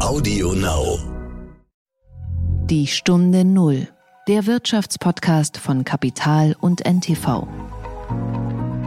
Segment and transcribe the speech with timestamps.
[0.00, 0.96] Audio Now.
[2.66, 3.88] Die Stunde Null,
[4.28, 7.48] der Wirtschaftspodcast von Kapital und NTV.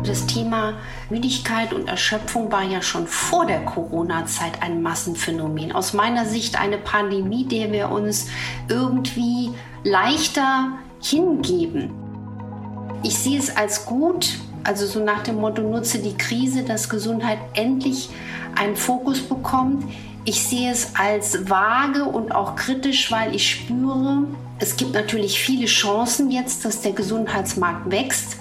[0.06, 0.76] Das Thema
[1.10, 5.74] Müdigkeit und Erschöpfung war ja schon vor der Corona-Zeit ein Massenphänomen.
[5.74, 8.28] Aus meiner Sicht eine Pandemie, der wir uns
[8.70, 9.52] irgendwie
[9.84, 11.92] leichter hingeben.
[13.04, 17.40] Ich sehe es als gut, also so nach dem Motto, nutze die Krise, dass Gesundheit
[17.54, 18.10] endlich
[18.56, 19.84] einen Fokus bekommt.
[20.24, 24.26] Ich sehe es als vage und auch kritisch, weil ich spüre,
[24.60, 28.38] es gibt natürlich viele Chancen jetzt, dass der Gesundheitsmarkt wächst.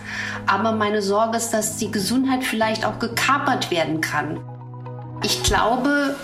[0.47, 4.39] Aber meine Sorge ist, dass die Gesundheit vielleicht auch gekapert werden kann.
[5.23, 6.17] Ich glaube,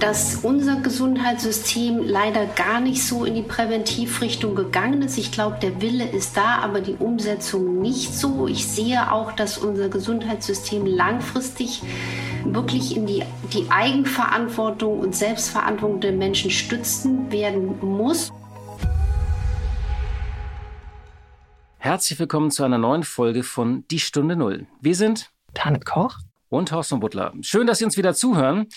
[0.00, 5.18] dass unser Gesundheitssystem leider gar nicht so in die Präventivrichtung gegangen ist.
[5.18, 8.48] Ich glaube, der Wille ist da, aber die Umsetzung nicht so.
[8.48, 11.82] Ich sehe auch, dass unser Gesundheitssystem langfristig
[12.44, 18.32] wirklich in die, die Eigenverantwortung und Selbstverantwortung der Menschen stützen werden muss.
[21.78, 24.66] Herzlich willkommen zu einer neuen Folge von Die Stunde Null.
[24.80, 26.16] Wir sind Tanit Koch
[26.48, 27.34] und Thorsten Butler.
[27.42, 28.68] Schön, dass Sie uns wieder zuhören.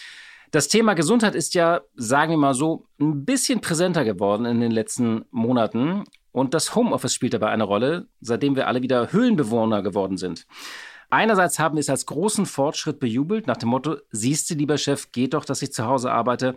[0.52, 4.72] Das Thema Gesundheit ist ja, sagen wir mal so, ein bisschen präsenter geworden in den
[4.72, 6.06] letzten Monaten.
[6.32, 10.46] Und das Homeoffice spielt dabei eine Rolle, seitdem wir alle wieder Höhlenbewohner geworden sind.
[11.10, 15.34] Einerseits haben wir es als großen Fortschritt bejubelt, nach dem Motto, siehste, lieber Chef, geht
[15.34, 16.56] doch, dass ich zu Hause arbeite.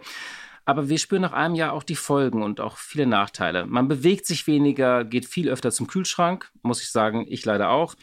[0.64, 3.66] Aber wir spüren nach einem Jahr auch die Folgen und auch viele Nachteile.
[3.66, 7.94] Man bewegt sich weniger, geht viel öfter zum Kühlschrank, muss ich sagen, ich leider auch.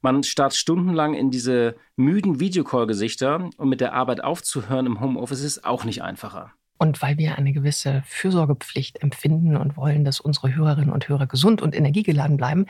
[0.00, 5.64] Man starrt stundenlang in diese müden Videocall-Gesichter und mit der Arbeit aufzuhören im Homeoffice ist
[5.64, 6.52] auch nicht einfacher.
[6.78, 11.60] Und weil wir eine gewisse Fürsorgepflicht empfinden und wollen, dass unsere Hörerinnen und Hörer gesund
[11.60, 12.66] und energiegeladen bleiben,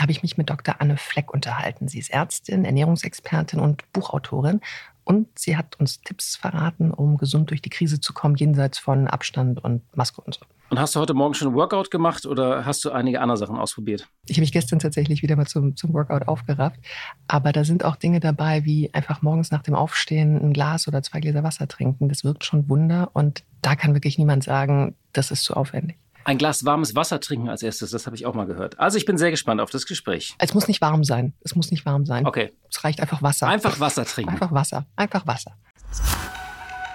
[0.00, 0.76] habe ich mich mit Dr.
[0.80, 1.86] Anne Fleck unterhalten.
[1.86, 4.60] Sie ist Ärztin, Ernährungsexpertin und Buchautorin.
[5.04, 9.06] Und sie hat uns Tipps verraten, um gesund durch die Krise zu kommen, jenseits von
[9.06, 10.40] Abstand und Maske und so.
[10.70, 13.56] Und hast du heute Morgen schon ein Workout gemacht oder hast du einige andere Sachen
[13.56, 14.08] ausprobiert?
[14.26, 16.80] Ich habe mich gestern tatsächlich wieder mal zum, zum Workout aufgerafft.
[17.28, 21.02] Aber da sind auch Dinge dabei, wie einfach morgens nach dem Aufstehen ein Glas oder
[21.02, 22.08] zwei Gläser Wasser trinken.
[22.08, 23.10] Das wirkt schon Wunder.
[23.12, 25.98] Und da kann wirklich niemand sagen, das ist zu aufwendig.
[26.24, 28.78] Ein Glas warmes Wasser trinken als erstes, das habe ich auch mal gehört.
[28.78, 30.34] Also ich bin sehr gespannt auf das Gespräch.
[30.38, 31.34] Es muss nicht warm sein.
[31.42, 32.26] Es muss nicht warm sein.
[32.26, 32.52] Okay.
[32.70, 33.46] Es reicht einfach Wasser.
[33.46, 34.32] Einfach Wasser trinken.
[34.32, 34.86] Einfach Wasser.
[34.96, 35.58] Einfach Wasser.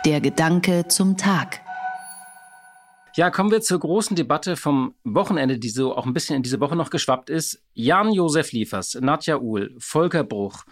[0.04, 1.62] Der Gedanke zum Tag.
[3.16, 6.60] Ja, kommen wir zur großen Debatte vom Wochenende, die so auch ein bisschen in diese
[6.60, 7.62] Woche noch geschwappt ist.
[7.74, 10.64] Jan-Josef Liefers, Nadja Uhl, Volker Bruch,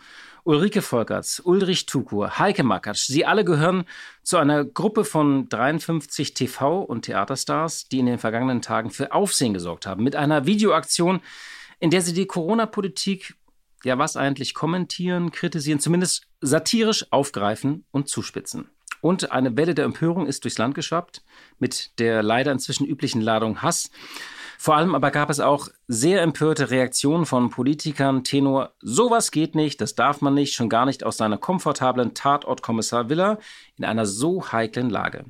[0.47, 3.83] Ulrike Volkerts, Ulrich Tukur, Heike Makatsch, sie alle gehören
[4.23, 9.53] zu einer Gruppe von 53 TV- und Theaterstars, die in den vergangenen Tagen für Aufsehen
[9.53, 10.05] gesorgt haben.
[10.05, 11.19] Mit einer Videoaktion,
[11.81, 13.35] in der sie die Corona-Politik,
[13.83, 18.69] ja was eigentlich, kommentieren, kritisieren, zumindest satirisch aufgreifen und zuspitzen.
[19.01, 21.23] Und eine Welle der Empörung ist durchs Land geschwappt,
[21.59, 23.91] mit der leider inzwischen üblichen Ladung Hass.
[24.57, 29.79] Vor allem aber gab es auch sehr empörte Reaktionen von Politikern, Tenor, sowas geht nicht,
[29.81, 33.37] das darf man nicht, schon gar nicht aus seiner komfortablen Tatortkommissar Villa
[33.77, 35.25] in einer so heiklen Lage.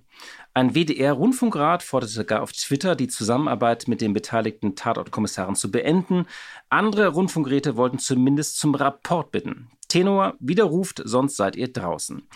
[0.53, 6.25] Ein WDR-Rundfunkrat forderte gar auf Twitter, die Zusammenarbeit mit den beteiligten Tatortkommissaren zu beenden.
[6.69, 9.69] Andere Rundfunkräte wollten zumindest zum Rapport bitten.
[9.87, 12.27] Tenor widerruft, sonst seid ihr draußen.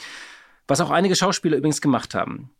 [0.67, 2.51] Was auch einige Schauspieler übrigens gemacht haben.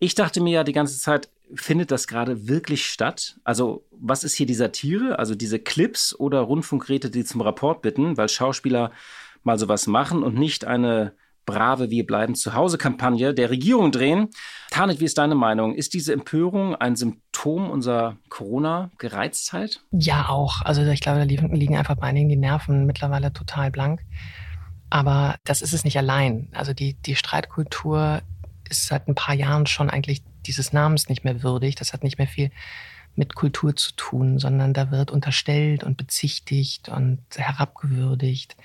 [0.00, 3.36] Ich dachte mir ja die ganze Zeit, findet das gerade wirklich statt?
[3.44, 5.18] Also, was ist hier die Satire?
[5.18, 8.92] Also diese Clips oder Rundfunkräte, die zum Rapport bitten, weil Schauspieler
[9.42, 11.12] mal sowas machen und nicht eine
[11.46, 14.28] brave Wir bleiben zu Hause Kampagne der Regierung drehen.
[14.70, 15.74] Tanit, wie ist deine Meinung?
[15.74, 19.80] Ist diese Empörung ein Symptom unserer Corona-Gereiztheit?
[19.90, 20.62] Ja, auch.
[20.62, 24.00] Also ich glaube, da liegen einfach bei einigen die Nerven mittlerweile total blank.
[24.90, 26.48] Aber das ist es nicht allein.
[26.52, 28.22] Also die, die Streitkultur
[28.70, 31.74] ist seit ein paar Jahren schon eigentlich dieses Namens nicht mehr würdig.
[31.74, 32.50] Das hat nicht mehr viel
[33.16, 38.56] mit Kultur zu tun, sondern da wird unterstellt und bezichtigt und herabgewürdigt.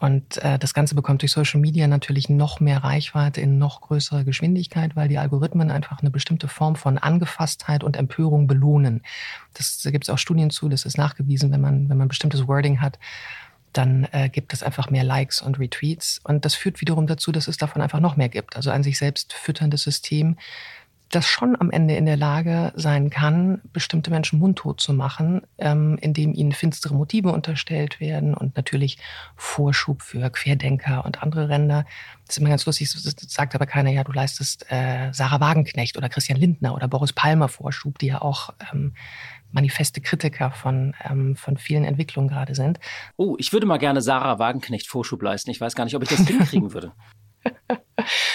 [0.00, 4.24] Und äh, das Ganze bekommt durch Social Media natürlich noch mehr Reichweite in noch größerer
[4.24, 9.02] Geschwindigkeit, weil die Algorithmen einfach eine bestimmte Form von Angefasstheit und Empörung belohnen.
[9.54, 12.46] Das, da gibt es auch Studien zu, das ist nachgewiesen, wenn man, wenn man bestimmtes
[12.46, 12.98] Wording hat,
[13.76, 16.20] dann äh, gibt es einfach mehr Likes und Retweets.
[16.24, 18.56] Und das führt wiederum dazu, dass es davon einfach noch mehr gibt.
[18.56, 20.36] Also ein sich selbst fütterndes System,
[21.14, 25.98] das schon am Ende in der Lage sein kann, bestimmte Menschen mundtot zu machen, ähm,
[26.00, 28.98] indem ihnen finstere Motive unterstellt werden und natürlich
[29.36, 31.84] Vorschub für Querdenker und andere Ränder.
[32.26, 36.08] Das ist immer ganz lustig, sagt aber keiner, ja, du leistest äh, Sarah Wagenknecht oder
[36.08, 38.94] Christian Lindner oder Boris Palmer Vorschub, die ja auch ähm,
[39.52, 42.80] manifeste Kritiker von, ähm, von vielen Entwicklungen gerade sind.
[43.16, 45.50] Oh, ich würde mal gerne Sarah Wagenknecht Vorschub leisten.
[45.50, 46.92] Ich weiß gar nicht, ob ich das hinkriegen würde.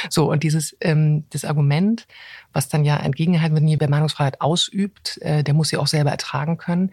[0.09, 2.07] So, und dieses ähm, das Argument,
[2.53, 6.57] was dann ja entgegengehalten wird, wer Meinungsfreiheit ausübt, äh, der muss sie auch selber ertragen
[6.57, 6.91] können.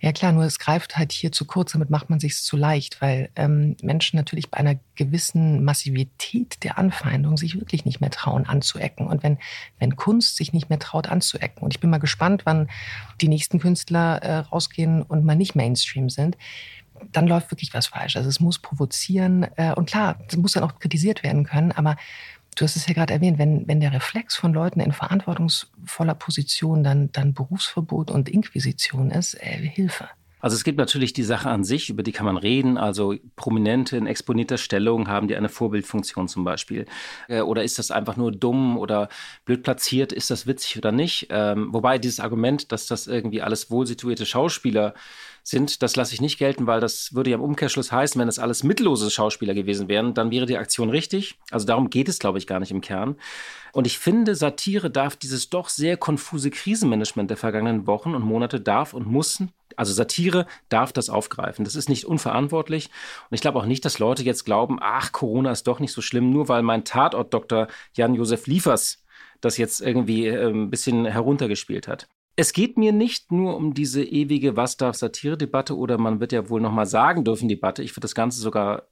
[0.00, 3.00] Ja klar, nur es greift halt hier zu kurz, damit macht man sich zu leicht,
[3.00, 8.44] weil ähm, Menschen natürlich bei einer gewissen Massivität der Anfeindung sich wirklich nicht mehr trauen
[8.44, 9.06] anzuecken.
[9.06, 9.38] Und wenn,
[9.78, 12.68] wenn Kunst sich nicht mehr traut anzuecken, und ich bin mal gespannt, wann
[13.22, 16.36] die nächsten Künstler äh, rausgehen und mal nicht Mainstream sind,
[17.12, 18.16] dann läuft wirklich was falsch.
[18.16, 21.96] Also es muss provozieren äh, und klar, es muss dann auch kritisiert werden können, aber
[22.56, 26.82] du hast es ja gerade erwähnt, wenn, wenn der Reflex von Leuten in verantwortungsvoller Position
[26.82, 30.08] dann, dann Berufsverbot und Inquisition ist, äh, Hilfe.
[30.46, 32.78] Also es gibt natürlich die Sache an sich, über die kann man reden.
[32.78, 36.86] Also Prominente in exponierter Stellung haben die eine Vorbildfunktion zum Beispiel.
[37.26, 39.08] Äh, oder ist das einfach nur dumm oder
[39.44, 40.12] blöd platziert?
[40.12, 41.26] Ist das witzig oder nicht?
[41.30, 44.94] Ähm, wobei dieses Argument, dass das irgendwie alles wohlsituierte Schauspieler
[45.42, 48.38] sind, das lasse ich nicht gelten, weil das würde ja im Umkehrschluss heißen, wenn das
[48.38, 51.40] alles mittellose Schauspieler gewesen wären, dann wäre die Aktion richtig.
[51.50, 53.16] Also darum geht es, glaube ich, gar nicht im Kern.
[53.72, 58.60] Und ich finde, Satire darf dieses doch sehr konfuse Krisenmanagement der vergangenen Wochen und Monate
[58.60, 59.42] darf und muss,
[59.76, 61.64] also Satire darf das aufgreifen.
[61.64, 62.90] Das ist nicht unverantwortlich.
[63.30, 66.00] Und ich glaube auch nicht, dass Leute jetzt glauben, ach, Corona ist doch nicht so
[66.00, 69.04] schlimm, nur weil mein Tatort-Doktor Jan-Josef Liefers
[69.40, 72.08] das jetzt irgendwie äh, ein bisschen heruntergespielt hat.
[72.36, 76.50] Es geht mir nicht nur um diese ewige Was darf Satire-Debatte oder man wird ja
[76.50, 77.82] wohl noch mal sagen dürfen Debatte.
[77.82, 78.88] Ich würde das Ganze sogar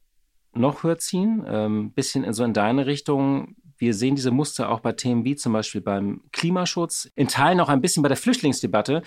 [0.55, 3.57] noch höher ziehen, ähm, bisschen in so in deine Richtung.
[3.77, 7.69] Wir sehen diese Muster auch bei Themen wie zum Beispiel beim Klimaschutz, in Teilen auch
[7.69, 9.03] ein bisschen bei der Flüchtlingsdebatte.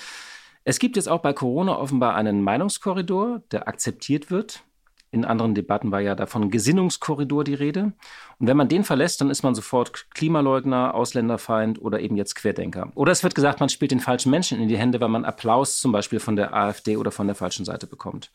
[0.69, 4.63] Es gibt jetzt auch bei Corona offenbar einen Meinungskorridor, der akzeptiert wird.
[5.11, 7.93] In anderen Debatten war ja davon Gesinnungskorridor die Rede.
[8.37, 12.91] Und wenn man den verlässt, dann ist man sofort Klimaleugner, Ausländerfeind oder eben jetzt Querdenker.
[12.95, 15.79] Oder es wird gesagt, man spielt den falschen Menschen in die Hände, weil man Applaus
[15.79, 18.29] zum Beispiel von der AfD oder von der falschen Seite bekommt.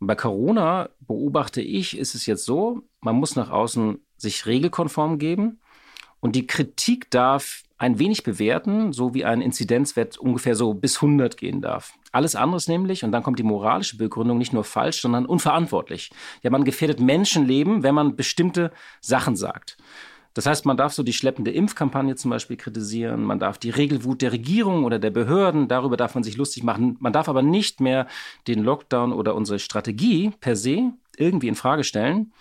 [0.00, 5.20] Und bei Corona beobachte ich, ist es jetzt so, man muss nach außen sich regelkonform
[5.20, 5.60] geben.
[6.22, 11.36] Und die Kritik darf ein wenig bewerten, so wie ein Inzidenzwert ungefähr so bis 100
[11.36, 11.94] gehen darf.
[12.12, 16.12] Alles andere ist nämlich, und dann kommt die moralische Begründung, nicht nur falsch, sondern unverantwortlich.
[16.44, 18.70] Ja, man gefährdet Menschenleben, wenn man bestimmte
[19.00, 19.78] Sachen sagt.
[20.34, 24.22] Das heißt, man darf so die schleppende Impfkampagne zum Beispiel kritisieren, man darf die Regelwut
[24.22, 26.96] der Regierung oder der Behörden, darüber darf man sich lustig machen.
[27.00, 28.06] Man darf aber nicht mehr
[28.46, 32.32] den Lockdown oder unsere Strategie per se irgendwie in Frage stellen.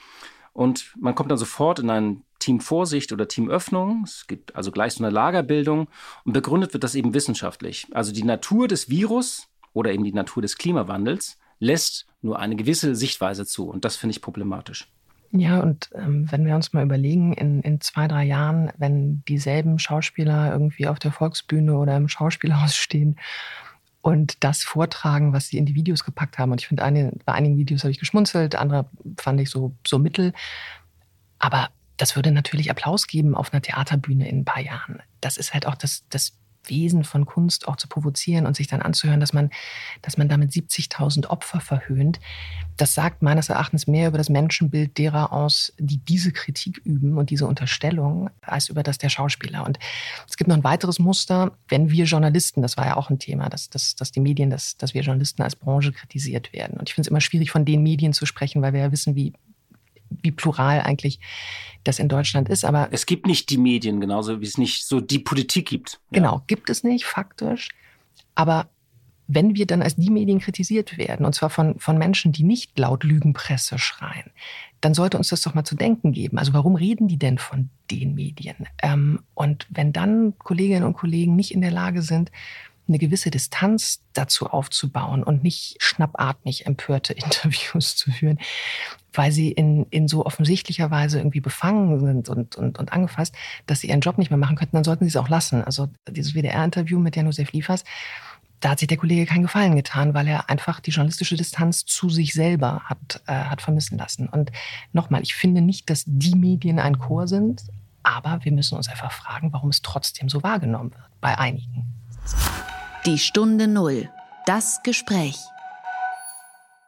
[0.54, 4.04] Und man kommt dann sofort in ein Team Vorsicht oder Team Öffnung.
[4.04, 5.88] Es gibt also gleich so eine Lagerbildung
[6.26, 7.88] und begründet wird das eben wissenschaftlich.
[7.92, 12.96] Also die Natur des Virus oder eben die Natur des Klimawandels lässt nur eine gewisse
[12.96, 14.92] Sichtweise zu und das finde ich problematisch.
[15.34, 19.80] Ja, und ähm, wenn wir uns mal überlegen, in, in zwei, drei Jahren, wenn dieselben
[19.80, 23.16] Schauspieler irgendwie auf der Volksbühne oder im Schauspielhaus stehen
[24.02, 26.52] und das vortragen, was sie in die Videos gepackt haben.
[26.52, 26.84] Und ich finde,
[27.26, 30.34] bei einigen Videos habe ich geschmunzelt, andere fand ich so, so mittel.
[31.40, 31.70] Aber
[32.02, 35.04] das würde natürlich Applaus geben auf einer Theaterbühne in ein paar Jahren.
[35.22, 36.34] Das ist halt auch das, das
[36.66, 39.52] Wesen von Kunst auch zu provozieren und sich dann anzuhören, dass man,
[40.02, 42.20] dass man damit 70.000 Opfer verhöhnt.
[42.76, 47.30] Das sagt meines Erachtens mehr über das Menschenbild derer aus, die diese Kritik üben und
[47.30, 49.64] diese Unterstellung, als über das der Schauspieler.
[49.64, 49.78] Und
[50.28, 53.48] es gibt noch ein weiteres Muster, wenn wir Journalisten, das war ja auch ein Thema,
[53.48, 56.80] dass, dass, dass die Medien, dass, dass wir Journalisten als Branche kritisiert werden.
[56.80, 59.16] Und ich finde es immer schwierig, von den Medien zu sprechen, weil wir ja wissen,
[59.16, 59.34] wie
[60.22, 61.20] wie plural eigentlich
[61.84, 62.66] das in Deutschland ist.
[62.66, 65.94] Aber es gibt nicht die Medien, genauso wie es nicht so die Politik gibt.
[66.12, 66.20] Ja.
[66.20, 67.70] Genau, gibt es nicht, faktisch.
[68.36, 68.70] Aber
[69.34, 72.78] wenn wir dann als die Medien kritisiert werden, und zwar von, von Menschen, die nicht
[72.78, 74.32] laut Lügenpresse schreien,
[74.82, 76.38] dann sollte uns das doch mal zu denken geben.
[76.38, 78.68] Also warum reden die denn von den Medien?
[78.82, 82.32] Ähm, und wenn dann Kolleginnen und Kollegen nicht in der Lage sind,
[82.88, 88.40] eine gewisse Distanz dazu aufzubauen und nicht schnappatmig empörte Interviews zu führen,
[89.14, 93.36] weil sie in, in so offensichtlicher Weise irgendwie befangen sind und, und, und angefasst,
[93.66, 95.64] dass sie ihren Job nicht mehr machen könnten, dann sollten sie es auch lassen.
[95.64, 97.84] Also dieses WDR-Interview mit Jan-Josef Liefers,
[98.62, 102.10] da hat sich der Kollege keinen Gefallen getan, weil er einfach die journalistische Distanz zu
[102.10, 104.30] sich selber hat, äh, hat vermissen lassen.
[104.30, 104.52] Und
[104.94, 107.64] nochmal, ich finde nicht, dass die Medien ein Chor sind,
[108.04, 112.01] aber wir müssen uns einfach fragen, warum es trotzdem so wahrgenommen wird bei einigen.
[113.06, 114.10] Die Stunde Null.
[114.46, 115.38] Das Gespräch.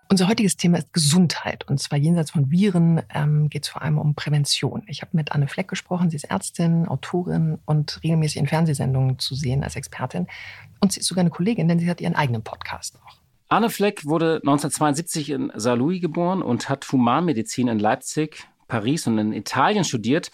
[0.10, 1.68] Unser heutiges Thema ist Gesundheit.
[1.68, 4.84] Und zwar jenseits von Viren ähm, geht es vor allem um Prävention.
[4.86, 6.12] Ich habe mit Anne Fleck gesprochen.
[6.12, 10.28] Sie ist Ärztin, Autorin und regelmäßig in Fernsehsendungen zu sehen als Expertin.
[10.82, 13.18] Und sie ist sogar eine Kollegin, denn sie hat ihren eigenen Podcast auch.
[13.50, 19.34] Anne Fleck wurde 1972 in Saarlouis geboren und hat Humanmedizin in Leipzig, Paris und in
[19.34, 20.32] Italien studiert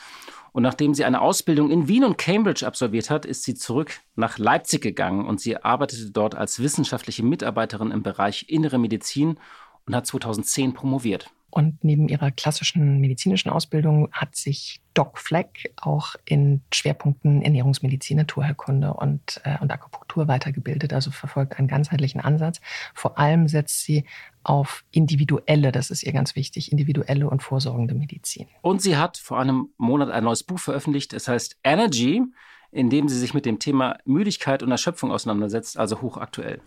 [0.60, 4.38] und nachdem sie eine Ausbildung in Wien und Cambridge absolviert hat, ist sie zurück nach
[4.38, 9.40] Leipzig gegangen und sie arbeitete dort als wissenschaftliche Mitarbeiterin im Bereich Innere Medizin
[9.86, 11.32] und hat 2010 promoviert.
[11.52, 18.94] Und neben ihrer klassischen medizinischen Ausbildung hat sich Doc Fleck auch in Schwerpunkten Ernährungsmedizin, Naturheilkunde
[18.94, 22.60] und, äh, und Akupunktur weitergebildet, also verfolgt einen ganzheitlichen Ansatz.
[22.94, 24.06] Vor allem setzt sie
[24.44, 28.48] auf individuelle, das ist ihr ganz wichtig, individuelle und vorsorgende Medizin.
[28.62, 32.24] Und sie hat vor einem Monat ein neues Buch veröffentlicht, es heißt Energy,
[32.72, 36.62] in dem sie sich mit dem Thema Müdigkeit und Erschöpfung auseinandersetzt, also hochaktuell.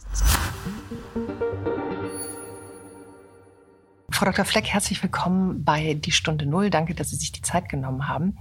[4.23, 4.45] Frau Dr.
[4.45, 6.71] Fleck, herzlich willkommen bei Die Stunde Null.
[6.71, 8.39] Danke, dass Sie sich die Zeit genommen haben.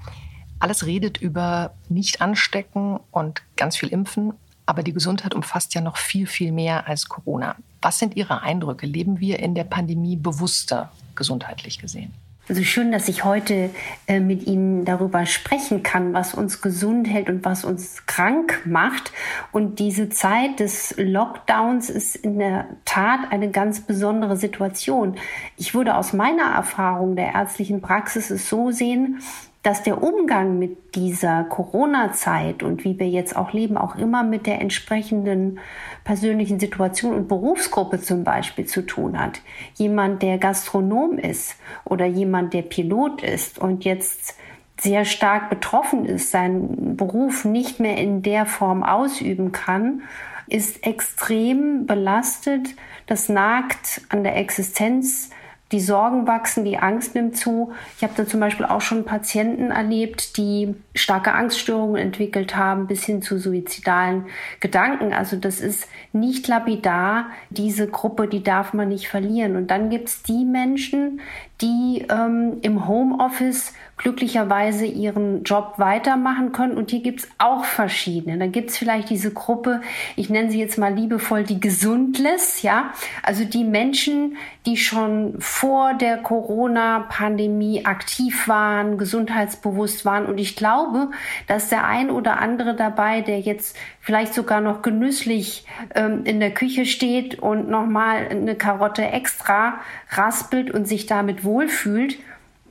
[0.60, 4.34] Alles redet über nicht anstecken und ganz viel impfen,
[4.68, 7.56] aber die Gesundheit umfasst ja noch viel, viel mehr als Corona.
[7.82, 8.86] Was sind Ihre Eindrücke?
[8.86, 12.14] Leben wir in der Pandemie bewusster gesundheitlich gesehen?
[12.50, 13.70] Also schön, dass ich heute
[14.08, 19.14] äh, mit Ihnen darüber sprechen kann, was uns gesund hält und was uns krank macht.
[19.52, 25.18] Und diese Zeit des Lockdowns ist in der Tat eine ganz besondere Situation.
[25.56, 29.22] Ich würde aus meiner Erfahrung der ärztlichen Praxis es so sehen,
[29.64, 34.48] dass der Umgang mit dieser Corona-Zeit und wie wir jetzt auch leben, auch immer mit
[34.48, 35.60] der entsprechenden
[36.04, 39.42] persönlichen Situation und Berufsgruppe zum Beispiel zu tun hat.
[39.76, 44.36] Jemand, der Gastronom ist oder jemand, der Pilot ist und jetzt
[44.80, 50.02] sehr stark betroffen ist, seinen Beruf nicht mehr in der Form ausüben kann,
[50.48, 52.76] ist extrem belastet.
[53.06, 55.30] Das nagt an der Existenz
[55.72, 57.72] die Sorgen wachsen, die Angst nimmt zu.
[57.98, 63.04] Ich habe da zum Beispiel auch schon Patienten erlebt, die starke Angststörungen entwickelt haben, bis
[63.06, 64.26] hin zu suizidalen
[64.60, 65.14] Gedanken.
[65.14, 67.28] Also das ist nicht lapidar.
[67.50, 69.56] Diese Gruppe, die darf man nicht verlieren.
[69.56, 71.22] Und dann gibt es die Menschen,
[71.62, 76.76] die ähm, im Homeoffice glücklicherweise ihren Job weitermachen können.
[76.76, 78.38] Und hier gibt es auch verschiedene.
[78.40, 79.82] Da gibt es vielleicht diese Gruppe,
[80.16, 82.94] ich nenne sie jetzt mal liebevoll die Gesundless, ja.
[83.22, 90.26] Also die Menschen, die schon vor der Corona-Pandemie aktiv waren, gesundheitsbewusst waren.
[90.26, 91.12] Und ich glaube,
[91.46, 95.66] dass der ein oder andere dabei, der jetzt vielleicht sogar noch genüsslich
[95.96, 99.76] ähm, in der Küche steht und nochmal eine Karotte extra
[100.10, 102.18] raspelt und sich damit wohlfühlt,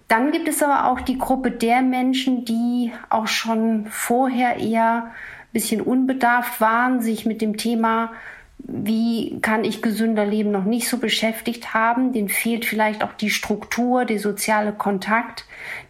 [0.09, 5.53] dann gibt es aber auch die Gruppe der Menschen, die auch schon vorher eher ein
[5.53, 8.11] bisschen unbedarft waren, sich mit dem Thema,
[8.59, 12.13] wie kann ich gesünder leben, noch nicht so beschäftigt haben.
[12.13, 15.45] Den fehlt vielleicht auch die Struktur, der soziale Kontakt.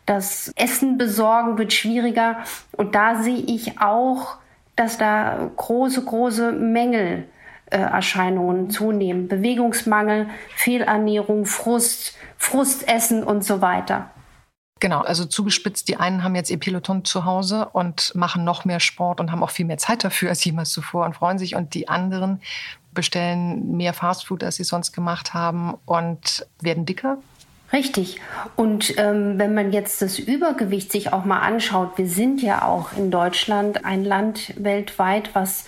[0.05, 2.45] Das Essen besorgen wird schwieriger.
[2.73, 4.37] Und da sehe ich auch,
[4.81, 7.29] dass da große, große Mängel
[7.67, 9.29] äh, Erscheinungen zunehmen.
[9.29, 14.11] Bewegungsmangel, Fehlernährung, Frust, Frustessen und so weiter.
[14.81, 18.81] Genau, also zugespitzt, die einen haben jetzt ihr Peloton zu Hause und machen noch mehr
[18.81, 21.55] Sport und haben auch viel mehr Zeit dafür als jemals zuvor und freuen sich.
[21.55, 22.41] Und die anderen
[22.95, 27.19] bestellen mehr Fastfood, als sie sonst gemacht haben und werden dicker.
[27.73, 28.21] Richtig.
[28.57, 32.93] Und ähm, wenn man jetzt das Übergewicht sich auch mal anschaut, wir sind ja auch
[32.97, 35.67] in Deutschland ein Land weltweit, was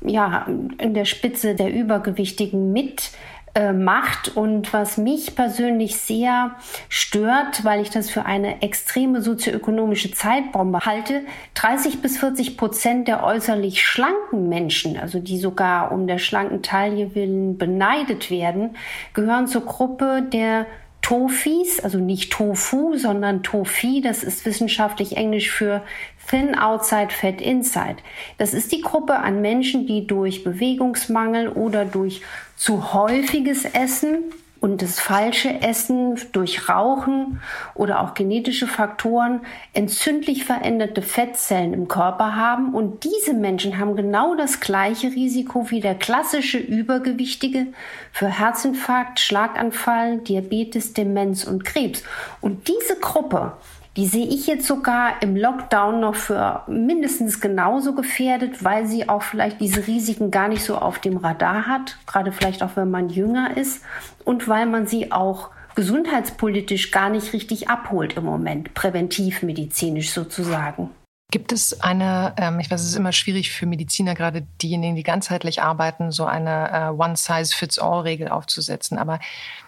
[0.00, 0.46] ja,
[0.78, 3.10] in der Spitze der Übergewichtigen mit
[3.54, 6.52] äh, macht und was mich persönlich sehr
[6.88, 11.22] stört, weil ich das für eine extreme sozioökonomische Zeitbombe halte.
[11.54, 17.14] 30 bis 40 Prozent der äußerlich schlanken Menschen, also die sogar um der schlanken Taille
[17.14, 18.76] willen beneidet werden,
[19.14, 20.66] gehören zur Gruppe der
[21.02, 25.82] Tofis, also nicht Tofu, sondern Tofi, das ist wissenschaftlich Englisch für
[26.28, 27.96] Thin Outside, Fat Inside.
[28.36, 32.20] Das ist die Gruppe an Menschen, die durch Bewegungsmangel oder durch
[32.56, 34.24] zu häufiges Essen
[34.60, 37.40] und das falsche Essen durch Rauchen
[37.74, 39.40] oder auch genetische Faktoren
[39.72, 42.74] entzündlich veränderte Fettzellen im Körper haben.
[42.74, 47.68] Und diese Menschen haben genau das gleiche Risiko wie der klassische Übergewichtige
[48.12, 52.02] für Herzinfarkt, Schlaganfall, Diabetes, Demenz und Krebs.
[52.40, 53.52] Und diese Gruppe
[53.98, 59.22] die sehe ich jetzt sogar im Lockdown noch für mindestens genauso gefährdet, weil sie auch
[59.22, 63.08] vielleicht diese Risiken gar nicht so auf dem Radar hat, gerade vielleicht auch wenn man
[63.08, 63.82] jünger ist
[64.24, 70.90] und weil man sie auch gesundheitspolitisch gar nicht richtig abholt im Moment, präventivmedizinisch sozusagen.
[71.30, 75.02] Gibt es eine, ähm, ich weiß, es ist immer schwierig für Mediziner, gerade diejenigen, die
[75.02, 78.96] ganzheitlich arbeiten, so eine äh, One-Size-Fits-All-Regel aufzusetzen.
[78.96, 79.20] Aber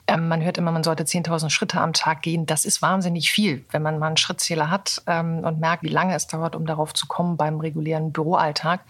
[0.06, 2.46] ähm, man hört immer, man sollte 10.000 Schritte am Tag gehen.
[2.46, 6.14] Das ist wahnsinnig viel, wenn man mal einen Schrittzähler hat ähm, und merkt, wie lange
[6.14, 8.80] es dauert, um darauf zu kommen beim regulären Büroalltag.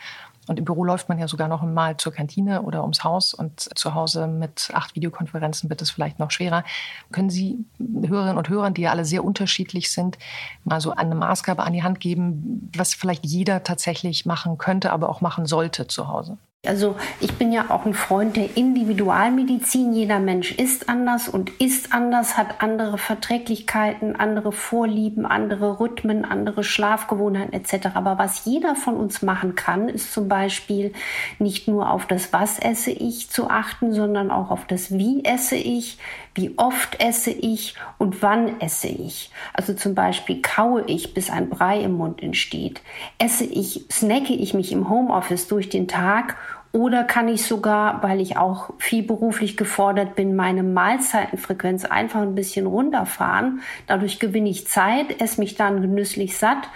[0.50, 3.61] Und im Büro läuft man ja sogar noch mal zur Kantine oder ums Haus und
[3.78, 6.64] zu Hause mit acht Videokonferenzen wird es vielleicht noch schwerer.
[7.12, 10.19] Können Sie Hörerinnen und Hörern, die ja alle sehr unterschiedlich sind,
[10.64, 15.09] mal so eine Maßgabe an die Hand geben, was vielleicht jeder tatsächlich machen könnte, aber
[15.09, 16.37] auch machen sollte zu Hause?
[16.67, 19.95] Also ich bin ja auch ein Freund der Individualmedizin.
[19.95, 26.62] Jeder Mensch ist anders und ist anders, hat andere Verträglichkeiten, andere Vorlieben, andere Rhythmen, andere
[26.62, 27.95] Schlafgewohnheiten etc.
[27.95, 30.93] Aber was jeder von uns machen kann, ist zum Beispiel
[31.38, 35.57] nicht nur auf das Was esse ich zu achten, sondern auch auf das Wie esse
[35.57, 35.97] ich,
[36.35, 39.31] wie oft esse ich und wann esse ich.
[39.55, 42.83] Also zum Beispiel kaue ich, bis ein Brei im Mund entsteht.
[43.19, 46.37] Esse ich, snacke ich mich im Homeoffice durch den Tag
[46.73, 52.37] oder kann ich sogar, weil ich auch viel beruflich gefordert bin, meine Mahlzeitenfrequenz einfach ein
[52.37, 53.61] bisschen runterfahren.
[53.89, 56.69] Dadurch gewinne ich Zeit, esse mich dann genüsslich satt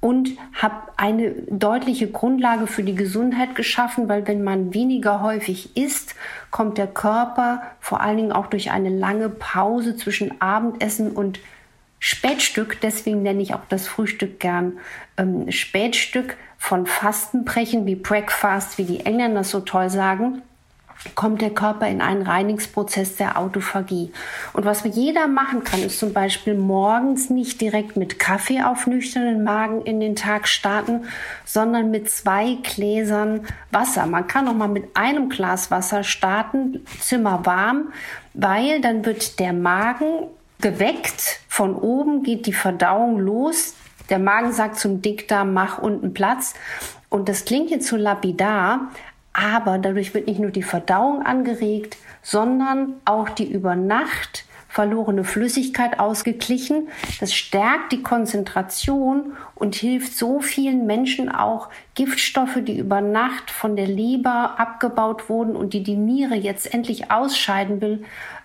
[0.00, 6.16] und habe eine deutliche Grundlage für die Gesundheit geschaffen, weil wenn man weniger häufig isst,
[6.50, 11.38] kommt der Körper vor allen Dingen auch durch eine lange Pause zwischen Abendessen und
[11.98, 14.78] Spätstück, deswegen nenne ich auch das Frühstück gern
[15.16, 20.42] ähm, Spätstück, von Fastenbrechen wie Breakfast, wie die Engländer so toll sagen,
[21.14, 24.12] kommt der Körper in einen Reinigungsprozess der Autophagie.
[24.52, 29.44] Und was jeder machen kann, ist zum Beispiel morgens nicht direkt mit Kaffee auf nüchternen
[29.44, 31.04] Magen in den Tag starten,
[31.44, 34.06] sondern mit zwei Gläsern Wasser.
[34.06, 37.92] Man kann auch mal mit einem Glas Wasser starten, Zimmer warm,
[38.34, 40.28] weil dann wird der Magen
[40.60, 41.40] geweckt.
[41.48, 43.74] Von oben geht die Verdauung los.
[44.08, 46.54] Der Magen sagt zum Dickdarm, mach unten Platz.
[47.08, 48.90] Und das klingt jetzt so lapidar,
[49.32, 54.44] aber dadurch wird nicht nur die Verdauung angeregt, sondern auch die über Nacht
[54.76, 56.88] verlorene Flüssigkeit ausgeglichen.
[57.18, 63.74] Das stärkt die Konzentration und hilft so vielen Menschen auch, Giftstoffe, die über Nacht von
[63.74, 68.04] der Leber abgebaut wurden und die die Niere jetzt endlich ausscheiden will,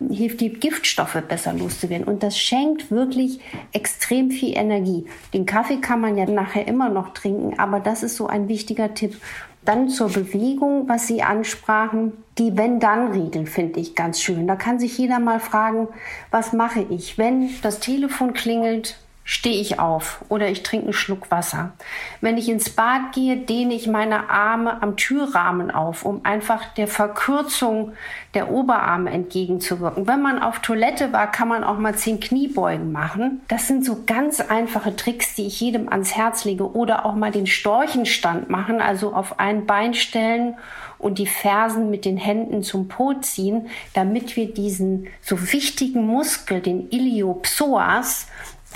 [0.09, 2.07] hilft die Giftstoffe besser loszuwerden.
[2.07, 3.41] Und das schenkt wirklich
[3.73, 5.05] extrem viel Energie.
[5.33, 8.93] Den Kaffee kann man ja nachher immer noch trinken, aber das ist so ein wichtiger
[8.93, 9.17] Tipp.
[9.63, 12.13] Dann zur Bewegung, was Sie ansprachen.
[12.37, 14.47] Die Wenn-Dann-Regel finde ich ganz schön.
[14.47, 15.87] Da kann sich jeder mal fragen,
[16.31, 18.97] was mache ich, wenn das Telefon klingelt,
[19.31, 21.71] stehe ich auf oder ich trinke einen Schluck Wasser.
[22.19, 26.89] Wenn ich ins Bad gehe, dehne ich meine Arme am Türrahmen auf, um einfach der
[26.89, 27.94] Verkürzung
[28.33, 30.05] der Oberarme entgegenzuwirken.
[30.05, 33.39] Wenn man auf Toilette war, kann man auch mal zehn Kniebeugen machen.
[33.48, 36.70] Das sind so ganz einfache Tricks, die ich jedem ans Herz lege.
[36.75, 40.57] Oder auch mal den Storchenstand machen, also auf ein Bein stellen
[41.01, 46.61] und die Fersen mit den Händen zum Po ziehen, damit wir diesen so wichtigen Muskel,
[46.61, 48.27] den Iliopsoas,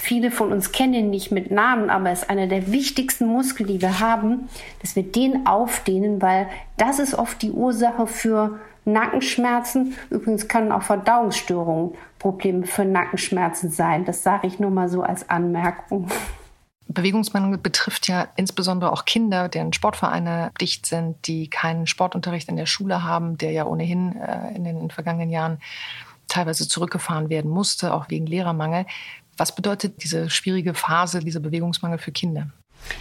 [0.06, 3.66] Viele von uns kennen ihn nicht mit Namen, aber er ist einer der wichtigsten Muskel,
[3.66, 4.50] die wir haben,
[4.84, 9.96] dass wir den aufdehnen, weil das ist oft die Ursache für Nackenschmerzen.
[10.12, 14.06] Übrigens können auch Verdauungsstörungen Probleme für Nackenschmerzen sein.
[14.06, 16.08] Das sage ich nur mal so als Anmerkung.
[16.88, 22.68] Bewegungsmangel betrifft ja insbesondere auch Kinder, deren Sportvereine dicht sind, die keinen Sportunterricht in der
[22.68, 25.58] Schule haben, der ja ohnehin äh, in den vergangenen Jahren
[26.28, 28.86] teilweise zurückgefahren werden musste, auch wegen Lehrermangel.
[29.38, 32.50] Was bedeutet diese schwierige Phase, dieser Bewegungsmangel für Kinder?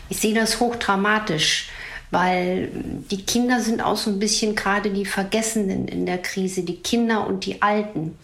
[0.08, 1.68] Ich sehe das hochdramatisch,
[2.10, 2.70] weil
[3.10, 7.26] die Kinder sind auch so ein bisschen gerade die Vergessenen in der Krise, die Kinder
[7.26, 8.16] und die Alten.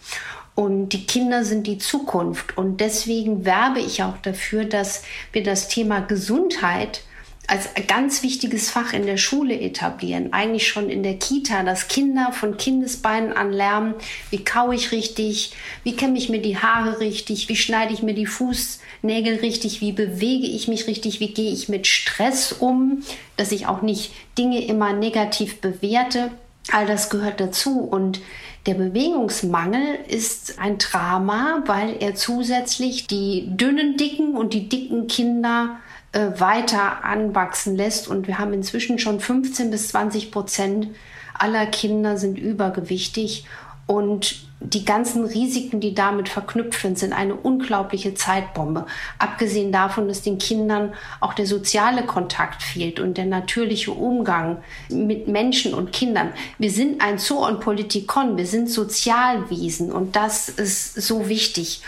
[0.55, 2.57] Und die Kinder sind die Zukunft.
[2.57, 7.03] Und deswegen werbe ich auch dafür, dass wir das Thema Gesundheit
[7.51, 12.31] als ganz wichtiges Fach in der Schule etablieren, eigentlich schon in der Kita, dass Kinder
[12.31, 13.93] von Kindesbeinen an lernen,
[14.29, 15.51] wie kaue ich richtig,
[15.83, 19.91] wie kämme ich mir die Haare richtig, wie schneide ich mir die Fußnägel richtig, wie
[19.91, 23.03] bewege ich mich richtig, wie gehe ich mit Stress um,
[23.35, 26.31] dass ich auch nicht Dinge immer negativ bewerte.
[26.71, 28.21] All das gehört dazu und
[28.65, 35.81] der Bewegungsmangel ist ein Drama, weil er zusätzlich die dünnen Dicken und die dicken Kinder
[36.11, 38.07] äh, weiter anwachsen lässt.
[38.07, 40.87] Und wir haben inzwischen schon 15 bis 20 Prozent
[41.33, 43.45] aller Kinder sind übergewichtig.
[43.87, 48.85] Und die ganzen Risiken, die damit verknüpft sind, sind eine unglaubliche Zeitbombe.
[49.17, 54.57] Abgesehen davon, dass den Kindern auch der soziale Kontakt fehlt und der natürliche Umgang
[54.89, 56.31] mit Menschen und Kindern.
[56.59, 61.81] Wir sind ein Zoo Politikon, wir sind Sozialwesen und das ist so wichtig.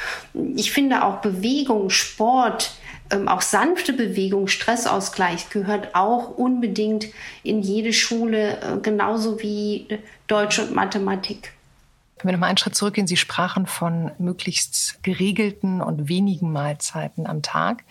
[0.55, 2.71] Ich finde auch Bewegung, Sport,
[3.13, 7.07] ähm, auch sanfte Bewegung, Stressausgleich gehört auch unbedingt
[7.43, 9.87] in jede Schule, äh, genauso wie
[10.27, 11.53] Deutsch und Mathematik.
[12.17, 17.41] Wenn wir nochmal einen Schritt zurückgehen, Sie sprachen von möglichst geregelten und wenigen Mahlzeiten am
[17.41, 17.83] Tag.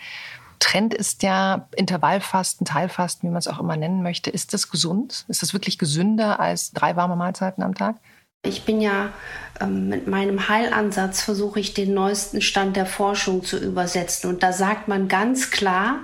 [0.59, 4.31] Trend ist ja Intervallfasten, Teilfasten, wie man es auch immer nennen möchte.
[4.31, 5.25] Ist das gesund?
[5.29, 7.97] Ist das wirklich gesünder als drei warme Mahlzeiten am Tag?
[8.45, 9.13] Ich bin ja
[9.61, 14.29] ähm, mit meinem Heilansatz versuche ich den neuesten Stand der Forschung zu übersetzen.
[14.29, 16.01] Und da sagt man ganz klar,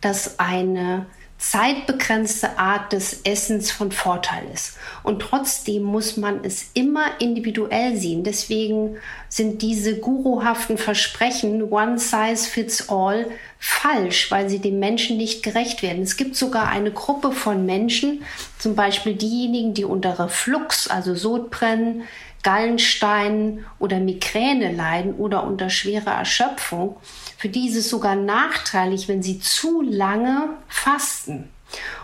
[0.00, 1.06] dass eine
[1.40, 4.76] zeitbegrenzte Art des Essens von Vorteil ist.
[5.02, 8.24] Und trotzdem muss man es immer individuell sehen.
[8.24, 8.98] Deswegen
[9.30, 13.26] sind diese guruhaften Versprechen, one size fits all,
[13.58, 16.02] falsch, weil sie dem Menschen nicht gerecht werden.
[16.02, 18.22] Es gibt sogar eine Gruppe von Menschen,
[18.58, 22.02] zum Beispiel diejenigen, die unter Reflux, also Sodbrennen,
[22.42, 26.96] Gallensteinen oder Migräne leiden oder unter schwerer Erschöpfung.
[27.36, 31.48] Für die ist es sogar nachteilig, wenn sie zu lange fasten.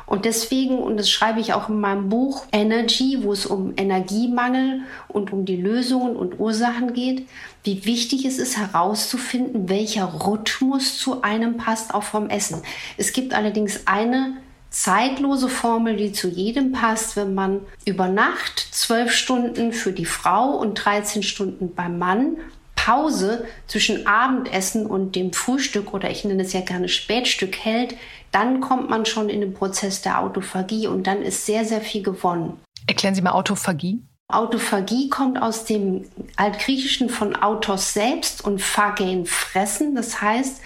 [0.07, 4.83] Und deswegen, und das schreibe ich auch in meinem Buch Energy, wo es um Energiemangel
[5.09, 7.29] und um die Lösungen und Ursachen geht,
[7.65, 12.63] wie wichtig es ist herauszufinden, welcher Rhythmus zu einem passt, auch vom Essen.
[12.97, 14.37] Es gibt allerdings eine
[14.71, 20.51] zeitlose Formel, die zu jedem passt, wenn man über Nacht zwölf Stunden für die Frau
[20.51, 22.37] und 13 Stunden beim Mann
[22.75, 27.97] Pause zwischen Abendessen und dem Frühstück oder ich nenne es ja gerne Spätstück hält,
[28.31, 32.03] dann kommt man schon in den Prozess der Autophagie und dann ist sehr, sehr viel
[32.03, 32.61] gewonnen.
[32.87, 34.03] Erklären Sie mal Autophagie.
[34.29, 36.05] Autophagie kommt aus dem
[36.37, 39.95] Altgriechischen von Autos selbst und Phagein fressen.
[39.95, 40.61] Das heißt,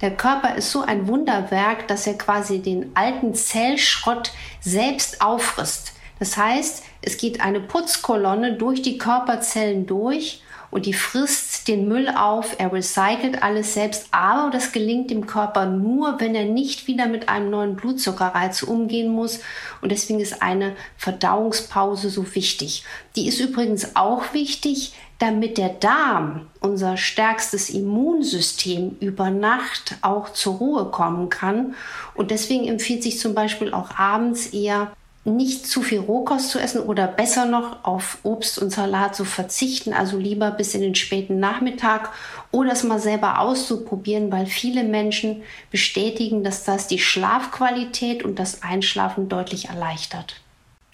[0.00, 5.92] der Körper ist so ein Wunderwerk, dass er quasi den alten Zellschrott selbst auffrisst.
[6.18, 10.43] Das heißt, es geht eine Putzkolonne durch die Körperzellen durch
[10.74, 15.66] und die frisst den Müll auf, er recycelt alles selbst, aber das gelingt dem Körper
[15.66, 19.38] nur, wenn er nicht wieder mit einem neuen Blutzuckerreiz umgehen muss
[19.82, 22.82] und deswegen ist eine Verdauungspause so wichtig.
[23.14, 30.54] Die ist übrigens auch wichtig, damit der Darm, unser stärkstes Immunsystem, über Nacht auch zur
[30.54, 31.76] Ruhe kommen kann.
[32.16, 34.90] Und deswegen empfiehlt sich zum Beispiel auch abends eher
[35.24, 39.94] nicht zu viel Rohkost zu essen oder besser noch auf Obst und Salat zu verzichten,
[39.94, 42.10] also lieber bis in den späten Nachmittag
[42.50, 48.62] oder es mal selber auszuprobieren, weil viele Menschen bestätigen, dass das die Schlafqualität und das
[48.62, 50.40] Einschlafen deutlich erleichtert.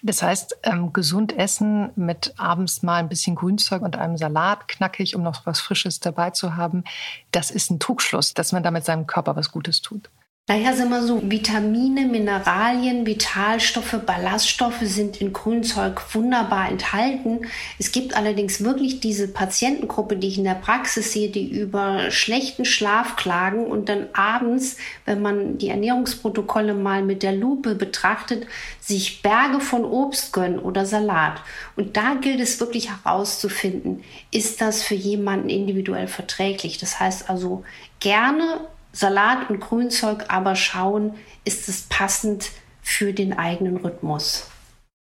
[0.03, 5.15] Das heißt, ähm, gesund essen mit abends mal ein bisschen Grünzeug und einem Salat, knackig,
[5.15, 6.83] um noch was Frisches dabei zu haben,
[7.31, 10.09] das ist ein Trugschluss, dass man damit seinem Körper was Gutes tut.
[10.49, 17.45] Naja, sind wir so, Vitamine, Mineralien, Vitalstoffe, Ballaststoffe sind in Grünzeug wunderbar enthalten.
[17.79, 22.65] Es gibt allerdings wirklich diese Patientengruppe, die ich in der Praxis sehe, die über schlechten
[22.65, 24.75] Schlaf klagen und dann abends,
[25.05, 28.45] wenn man die Ernährungsprotokolle mal mit der Lupe betrachtet,
[28.81, 31.41] sich Berge von Obst gönnen oder Salat.
[31.77, 36.77] Und da gilt es wirklich herauszufinden, ist das für jemanden individuell verträglich.
[36.77, 37.63] Das heißt also
[38.01, 38.59] gerne
[38.93, 42.51] Salat und Grünzeug aber schauen, ist es passend
[42.81, 44.51] für den eigenen Rhythmus.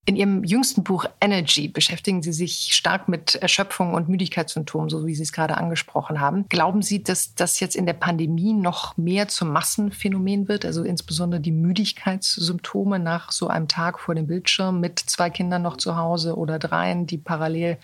[0.07, 5.13] In Ihrem jüngsten Buch Energy beschäftigen Sie sich stark mit Erschöpfung und Müdigkeitssymptomen, so wie
[5.13, 6.47] Sie es gerade angesprochen haben.
[6.47, 11.41] Glauben Sie, dass das jetzt in der Pandemie noch mehr zum Massenphänomen wird, also insbesondere
[11.41, 16.37] die Müdigkeitssymptome nach so einem Tag vor dem Bildschirm mit zwei Kindern noch zu Hause
[16.37, 17.77] oder dreien, die parallel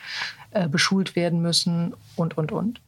[0.51, 2.79] äh, beschult werden müssen und, und, und?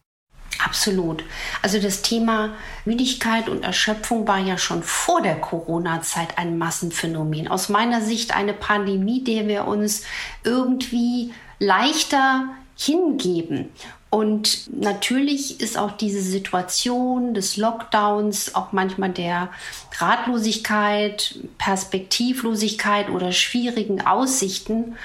[0.64, 1.24] Absolut.
[1.62, 2.54] Also das Thema
[2.86, 7.48] Müdigkeit und Erschöpfung war ja schon vor der Corona-Zeit ein Massenphänomen.
[7.48, 10.04] Aus meiner Sicht eine Pandemie, der wir uns
[10.44, 12.46] irgendwie leichter
[12.78, 13.70] hingeben.
[14.10, 19.50] Und natürlich ist auch diese Situation des Lockdowns, auch manchmal der
[19.98, 24.96] Ratlosigkeit, Perspektivlosigkeit oder schwierigen Aussichten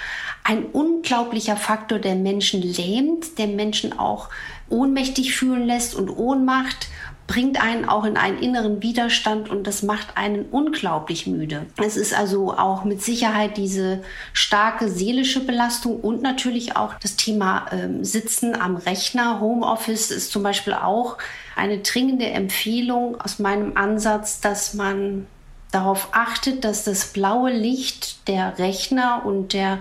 [0.45, 4.29] ein unglaublicher Faktor, der Menschen lähmt, der Menschen auch
[4.71, 6.89] ohnmächtig fühlen lässt und Ohnmacht
[7.31, 11.67] bringt einen auch in einen inneren Widerstand und das macht einen unglaublich müde.
[11.77, 14.03] Es ist also auch mit Sicherheit diese
[14.33, 19.39] starke seelische Belastung und natürlich auch das Thema ähm, Sitzen am Rechner.
[19.39, 21.19] Homeoffice ist zum Beispiel auch
[21.55, 25.29] eine dringende Empfehlung aus meinem Ansatz, dass man
[25.71, 29.79] darauf achtet, dass das blaue Licht der Rechner und der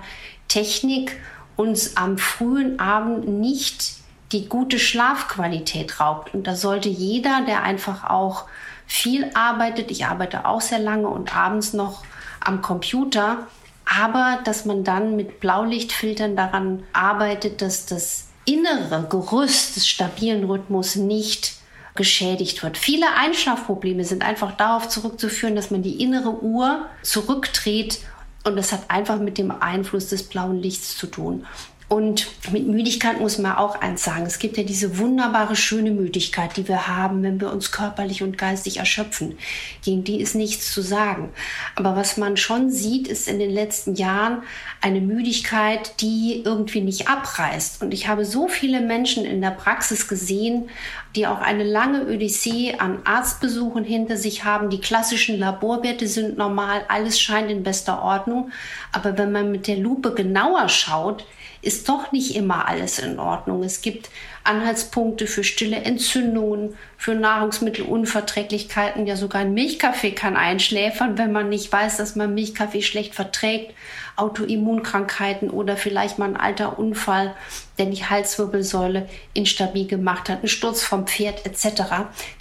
[0.50, 1.20] Technik
[1.56, 3.99] uns am frühen Abend nicht
[4.32, 6.34] die gute Schlafqualität raubt.
[6.34, 8.46] Und da sollte jeder, der einfach auch
[8.86, 12.04] viel arbeitet, ich arbeite auch sehr lange und abends noch
[12.40, 13.48] am Computer,
[13.86, 20.96] aber dass man dann mit Blaulichtfiltern daran arbeitet, dass das innere Gerüst des stabilen Rhythmus
[20.96, 21.56] nicht
[21.96, 22.78] geschädigt wird.
[22.78, 28.00] Viele Einschlafprobleme sind einfach darauf zurückzuführen, dass man die innere Uhr zurückdreht
[28.44, 31.46] und das hat einfach mit dem Einfluss des blauen Lichts zu tun.
[31.90, 34.24] Und mit Müdigkeit muss man auch eins sagen.
[34.28, 38.38] Es gibt ja diese wunderbare, schöne Müdigkeit, die wir haben, wenn wir uns körperlich und
[38.38, 39.40] geistig erschöpfen.
[39.84, 41.32] Gegen die ist nichts zu sagen.
[41.76, 44.44] Aber was man schon sieht, ist in den letzten Jahren
[44.82, 47.82] eine Müdigkeit, die irgendwie nicht abreißt.
[47.82, 50.70] Und ich habe so viele Menschen in der Praxis gesehen,
[51.16, 54.70] die auch eine lange Odyssee an Arztbesuchen hinter sich haben.
[54.70, 58.52] Die klassischen Laborwerte sind normal, alles scheint in bester Ordnung.
[58.92, 61.26] Aber wenn man mit der Lupe genauer schaut,
[61.62, 63.64] ist doch nicht immer alles in Ordnung.
[63.64, 64.10] Es gibt
[64.44, 69.06] Anhaltspunkte für stille Entzündungen, für Nahrungsmittelunverträglichkeiten.
[69.06, 73.74] Ja, sogar ein Milchkaffee kann einschläfern, wenn man nicht weiß, dass man Milchkaffee schlecht verträgt.
[74.16, 77.36] Autoimmunkrankheiten oder vielleicht mal ein alter Unfall,
[77.78, 81.84] der die Halswirbelsäule instabil gemacht hat, ein Sturz vom Pferd etc.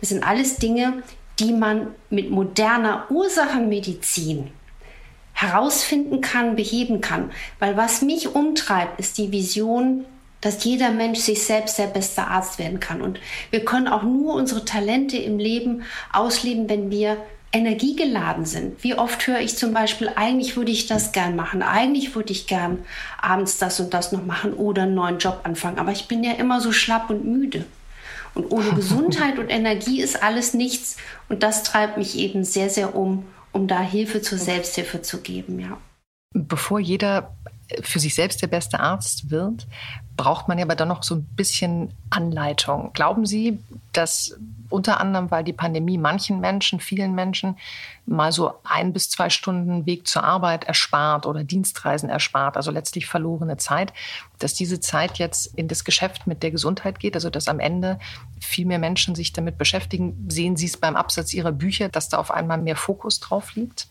[0.01, 1.03] Das sind alles Dinge,
[1.39, 4.51] die man mit moderner Ursachenmedizin
[5.38, 7.31] herausfinden kann, beheben kann.
[7.61, 10.05] Weil was mich umtreibt, ist die Vision,
[10.40, 13.01] dass jeder Mensch sich selbst der beste Arzt werden kann.
[13.01, 13.20] Und
[13.53, 17.18] wir können auch nur unsere Talente im Leben ausleben, wenn wir
[17.53, 18.83] energiegeladen sind.
[18.83, 22.48] Wie oft höre ich zum Beispiel, eigentlich würde ich das gern machen, eigentlich würde ich
[22.48, 22.85] gern
[23.22, 26.33] abends das und das noch machen oder einen neuen Job anfangen, aber ich bin ja
[26.33, 27.64] immer so schlapp und müde.
[28.35, 30.98] Und ohne Gesundheit und Energie ist alles nichts
[31.31, 33.24] und das treibt mich eben sehr, sehr um
[33.59, 35.79] um da Hilfe zur Selbsthilfe zu geben, ja.
[36.33, 37.37] Bevor jeder
[37.83, 39.67] für sich selbst der beste Arzt wird,
[40.17, 42.91] braucht man ja aber dann noch so ein bisschen Anleitung.
[42.93, 43.59] Glauben Sie,
[43.93, 44.37] dass
[44.71, 47.57] unter anderem, weil die Pandemie manchen Menschen, vielen Menschen
[48.05, 53.07] mal so ein bis zwei Stunden Weg zur Arbeit erspart oder Dienstreisen erspart, also letztlich
[53.07, 53.93] verlorene Zeit,
[54.39, 57.99] dass diese Zeit jetzt in das Geschäft mit der Gesundheit geht, also dass am Ende
[58.41, 60.27] viel mehr Menschen sich damit beschäftigen.
[60.29, 63.87] Sehen Sie es beim Absatz Ihrer Bücher, dass da auf einmal mehr Fokus drauf liegt?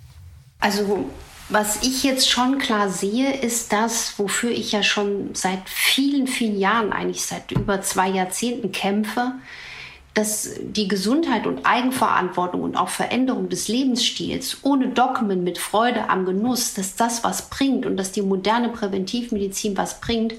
[0.59, 1.05] Also
[1.49, 6.59] was ich jetzt schon klar sehe, ist das, wofür ich ja schon seit vielen, vielen
[6.59, 9.33] Jahren, eigentlich seit über zwei Jahrzehnten kämpfe,
[10.13, 16.25] dass die Gesundheit und Eigenverantwortung und auch Veränderung des Lebensstils ohne Dogmen mit Freude am
[16.25, 20.33] Genuss, dass das was bringt und dass die moderne Präventivmedizin was bringt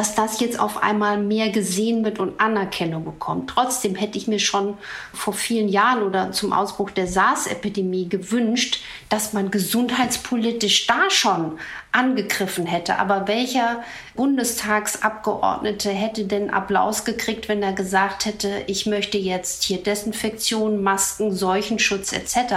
[0.00, 3.50] dass das jetzt auf einmal mehr gesehen wird und Anerkennung bekommt.
[3.50, 4.78] Trotzdem hätte ich mir schon
[5.12, 11.58] vor vielen Jahren oder zum Ausbruch der SARS-Epidemie gewünscht, dass man gesundheitspolitisch da schon
[11.92, 12.98] angegriffen hätte.
[12.98, 13.84] Aber welcher
[14.14, 21.30] Bundestagsabgeordnete hätte denn Applaus gekriegt, wenn er gesagt hätte, ich möchte jetzt hier Desinfektion, Masken,
[21.30, 22.54] Seuchenschutz etc.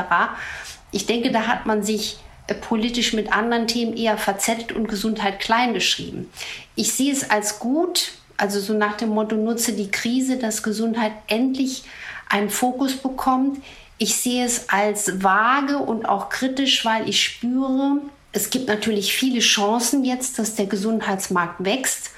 [0.91, 2.19] Ich denke, da hat man sich
[2.61, 6.29] politisch mit anderen Themen eher verzettelt und Gesundheit klein geschrieben.
[6.75, 11.13] Ich sehe es als gut, also so nach dem Motto, nutze die Krise, dass Gesundheit
[11.27, 11.83] endlich
[12.29, 13.63] einen Fokus bekommt.
[13.97, 18.01] Ich sehe es als vage und auch kritisch, weil ich spüre,
[18.33, 22.09] es gibt natürlich viele Chancen jetzt, dass der Gesundheitsmarkt wächst.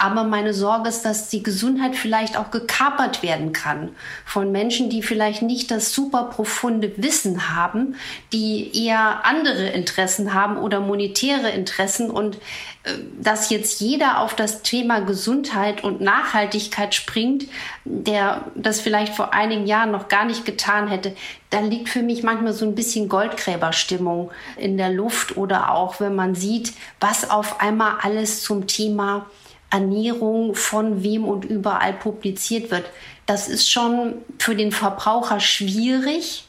[0.00, 3.90] Aber meine Sorge ist, dass die Gesundheit vielleicht auch gekapert werden kann
[4.24, 7.96] von Menschen, die vielleicht nicht das super profunde Wissen haben,
[8.32, 12.10] die eher andere Interessen haben oder monetäre Interessen.
[12.10, 12.36] Und
[12.84, 17.44] äh, dass jetzt jeder auf das Thema Gesundheit und Nachhaltigkeit springt,
[17.84, 21.14] der das vielleicht vor einigen Jahren noch gar nicht getan hätte,
[21.50, 26.14] da liegt für mich manchmal so ein bisschen Goldgräberstimmung in der Luft oder auch wenn
[26.14, 29.26] man sieht, was auf einmal alles zum Thema
[29.70, 32.84] Ernährung von wem und überall publiziert wird.
[33.26, 36.48] Das ist schon für den Verbraucher schwierig,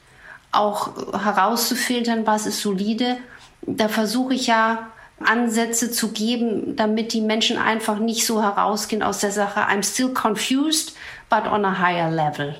[0.51, 3.17] auch herauszufiltern, was ist solide.
[3.61, 4.87] Da versuche ich ja
[5.23, 9.61] Ansätze zu geben, damit die Menschen einfach nicht so herausgehen aus der Sache.
[9.61, 10.95] I'm still confused,
[11.29, 12.55] but on a higher level.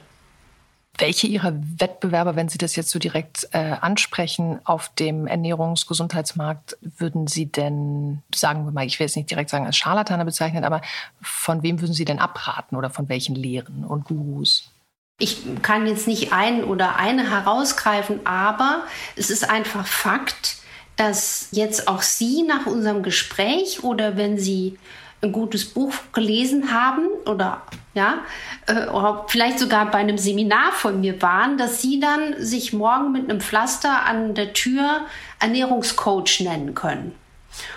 [0.98, 7.28] Welche Ihrer Wettbewerber, wenn Sie das jetzt so direkt äh, ansprechen, auf dem Ernährungsgesundheitsmarkt würden
[7.28, 10.82] Sie denn, sagen wir mal, ich will jetzt nicht direkt sagen als Scharlatane bezeichnen, aber
[11.22, 14.70] von wem würden Sie denn abraten oder von welchen Lehren und Gurus?
[15.18, 18.84] Ich kann jetzt nicht einen oder eine herausgreifen, aber
[19.16, 20.58] es ist einfach Fakt,
[20.96, 24.78] dass jetzt auch Sie nach unserem Gespräch oder wenn Sie
[25.22, 27.62] ein gutes Buch gelesen haben oder
[27.94, 28.20] ja,
[28.68, 33.12] äh, oder vielleicht sogar bei einem Seminar von mir waren, dass sie dann sich morgen
[33.12, 35.02] mit einem Pflaster an der Tür
[35.40, 37.14] Ernährungscoach nennen können.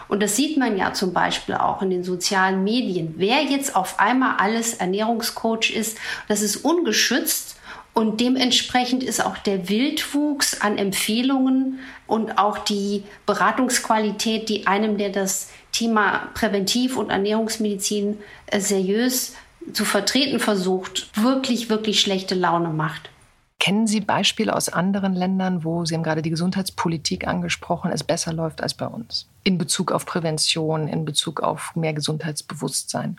[0.07, 3.15] Und das sieht man ja zum Beispiel auch in den sozialen Medien.
[3.17, 7.57] Wer jetzt auf einmal alles Ernährungscoach ist, das ist ungeschützt
[7.93, 15.11] und dementsprechend ist auch der Wildwuchs an Empfehlungen und auch die Beratungsqualität, die einem, der
[15.11, 19.35] das Thema Präventiv- und Ernährungsmedizin äh, seriös
[19.73, 23.11] zu vertreten versucht, wirklich, wirklich schlechte Laune macht.
[23.59, 28.33] Kennen Sie Beispiele aus anderen Ländern, wo Sie haben gerade die Gesundheitspolitik angesprochen, es besser
[28.33, 29.27] läuft als bei uns?
[29.43, 33.19] In Bezug auf Prävention, in Bezug auf mehr Gesundheitsbewusstsein?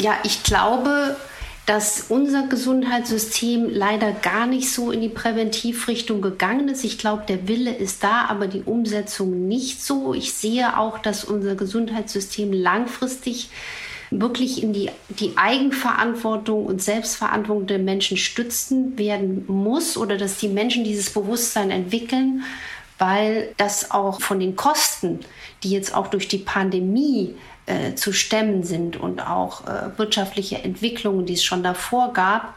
[0.00, 1.16] Ja, ich glaube,
[1.68, 6.82] dass unser Gesundheitssystem leider gar nicht so in die Präventivrichtung gegangen ist.
[6.82, 10.14] Ich glaube, der Wille ist da, aber die Umsetzung nicht so.
[10.14, 13.50] Ich sehe auch, dass unser Gesundheitssystem langfristig
[14.10, 20.48] wirklich in die, die Eigenverantwortung und Selbstverantwortung der Menschen stützen werden muss oder dass die
[20.48, 22.44] Menschen dieses Bewusstsein entwickeln,
[22.96, 25.20] weil das auch von den Kosten,
[25.62, 27.34] die jetzt auch durch die Pandemie
[27.68, 32.54] äh, zu stemmen sind und auch äh, wirtschaftliche Entwicklungen, die es schon davor gab,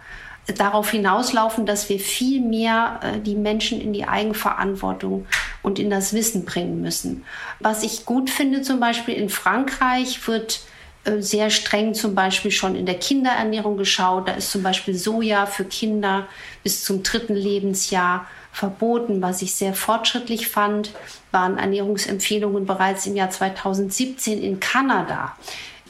[0.57, 5.27] darauf hinauslaufen, dass wir viel mehr äh, die Menschen in die Eigenverantwortung
[5.61, 7.25] und in das Wissen bringen müssen.
[7.59, 10.61] Was ich gut finde, zum Beispiel in Frankreich wird
[11.03, 14.27] äh, sehr streng zum Beispiel schon in der Kinderernährung geschaut.
[14.27, 16.27] Da ist zum Beispiel Soja für Kinder
[16.63, 20.91] bis zum dritten Lebensjahr verboten, was ich sehr fortschrittlich fand,
[21.31, 25.35] waren Ernährungsempfehlungen bereits im Jahr 2017 in Kanada.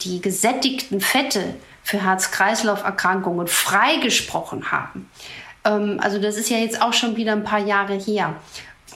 [0.02, 5.10] Die gesättigten Fette für Herz-Kreislauf-Erkrankungen freigesprochen haben.
[5.64, 8.36] Ähm, also das ist ja jetzt auch schon wieder ein paar Jahre her.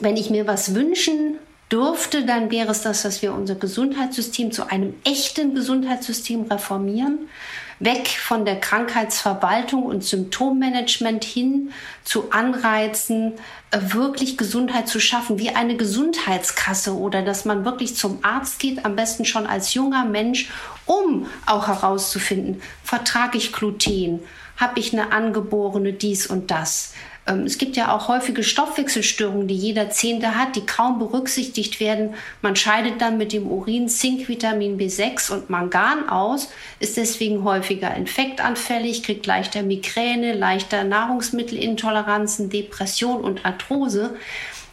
[0.01, 1.39] Wenn ich mir was wünschen
[1.71, 7.29] dürfte, dann wäre es das, dass wir unser Gesundheitssystem zu einem echten Gesundheitssystem reformieren
[7.79, 11.73] weg von der Krankheitsverwaltung und Symptommanagement hin
[12.05, 13.35] zu Anreizen,
[13.71, 18.85] äh, wirklich Gesundheit zu schaffen, wie eine Gesundheitskasse oder dass man wirklich zum Arzt geht,
[18.85, 20.51] am besten schon als junger Mensch,
[20.87, 24.21] um auch herauszufinden, vertrage ich Gluten,
[24.57, 26.95] habe ich eine angeborene dies und das.
[27.27, 32.15] Ähm, es gibt ja auch häufige Stoffwechselstörungen, die jeder Zehnte hat, die kaum berücksichtigt werden.
[32.43, 37.95] Man scheidet dann mit dem Urin Zink, Vitamin B6 und Mangan aus, ist deswegen häufiger
[37.95, 44.17] infektanfällig, kriegt leichter Migräne, leichter Nahrungsmittelintoleranzen, Depression und Arthrose.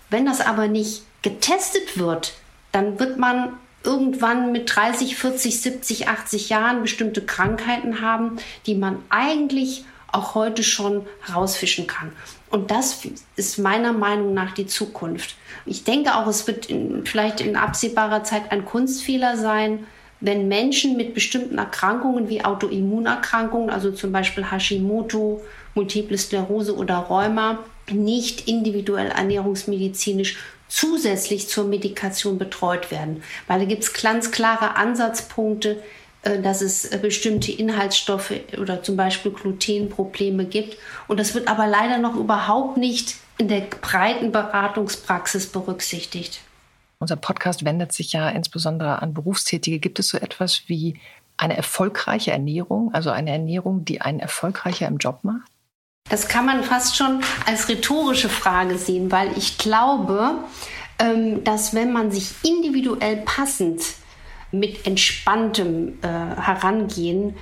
[0.09, 2.33] Wenn das aber nicht getestet wird,
[2.71, 8.99] dann wird man irgendwann mit 30, 40, 70, 80 Jahren bestimmte Krankheiten haben, die man
[9.09, 12.11] eigentlich auch heute schon rausfischen kann.
[12.53, 12.99] Und das
[13.35, 15.35] ist meiner Meinung nach die Zukunft.
[15.65, 19.87] Ich denke auch, es wird in, vielleicht in absehbarer Zeit ein Kunstfehler sein,
[20.19, 25.41] wenn Menschen mit bestimmten Erkrankungen wie Autoimmunerkrankungen, also zum Beispiel Hashimoto,
[25.73, 27.57] Multiple Sklerose oder Rheuma,
[27.91, 30.37] nicht individuell ernährungsmedizinisch
[30.67, 33.23] zusätzlich zur Medikation betreut werden.
[33.47, 35.81] Weil da gibt es ganz klare Ansatzpunkte,
[36.41, 40.77] dass es äh, bestimmte Inhaltsstoffe oder zum Beispiel Glutenprobleme gibt.
[41.07, 46.41] Und das wird aber leider noch überhaupt nicht in der breiten Beratungspraxis berücksichtigt.
[46.99, 49.79] Unser Podcast wendet sich ja insbesondere an Berufstätige.
[49.79, 50.99] Gibt es so etwas wie
[51.35, 55.51] eine erfolgreiche Ernährung, also eine Ernährung, die einen erfolgreicher im Job macht?
[56.09, 60.35] Das kann man fast schon als rhetorische Frage sehen, weil ich glaube,
[60.99, 63.81] ähm, dass wenn man sich individuell passend
[64.53, 67.35] mit entspanntem äh, Herangehen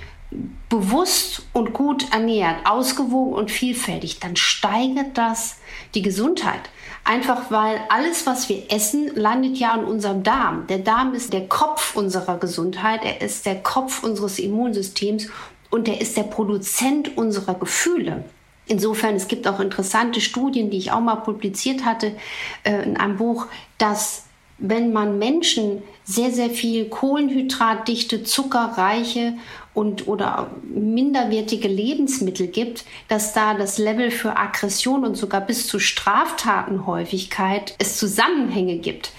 [0.69, 5.57] bewusst und gut ernährt, ausgewogen und vielfältig, dann steigert das
[5.93, 6.69] die Gesundheit.
[7.03, 10.67] Einfach weil alles, was wir essen, landet ja in unserem Darm.
[10.67, 15.27] Der Darm ist der Kopf unserer Gesundheit, er ist der Kopf unseres Immunsystems
[15.69, 18.23] und er ist der Produzent unserer Gefühle.
[18.67, 22.15] Insofern, es gibt auch interessante Studien, die ich auch mal publiziert hatte
[22.63, 23.47] äh, in einem Buch,
[23.77, 24.23] dass
[24.61, 29.33] wenn man Menschen sehr, sehr viel kohlenhydratdichte, zuckerreiche
[29.73, 35.79] und oder minderwertige Lebensmittel gibt, dass da das Level für Aggression und sogar bis zu
[35.79, 39.11] Straftatenhäufigkeit es Zusammenhänge gibt.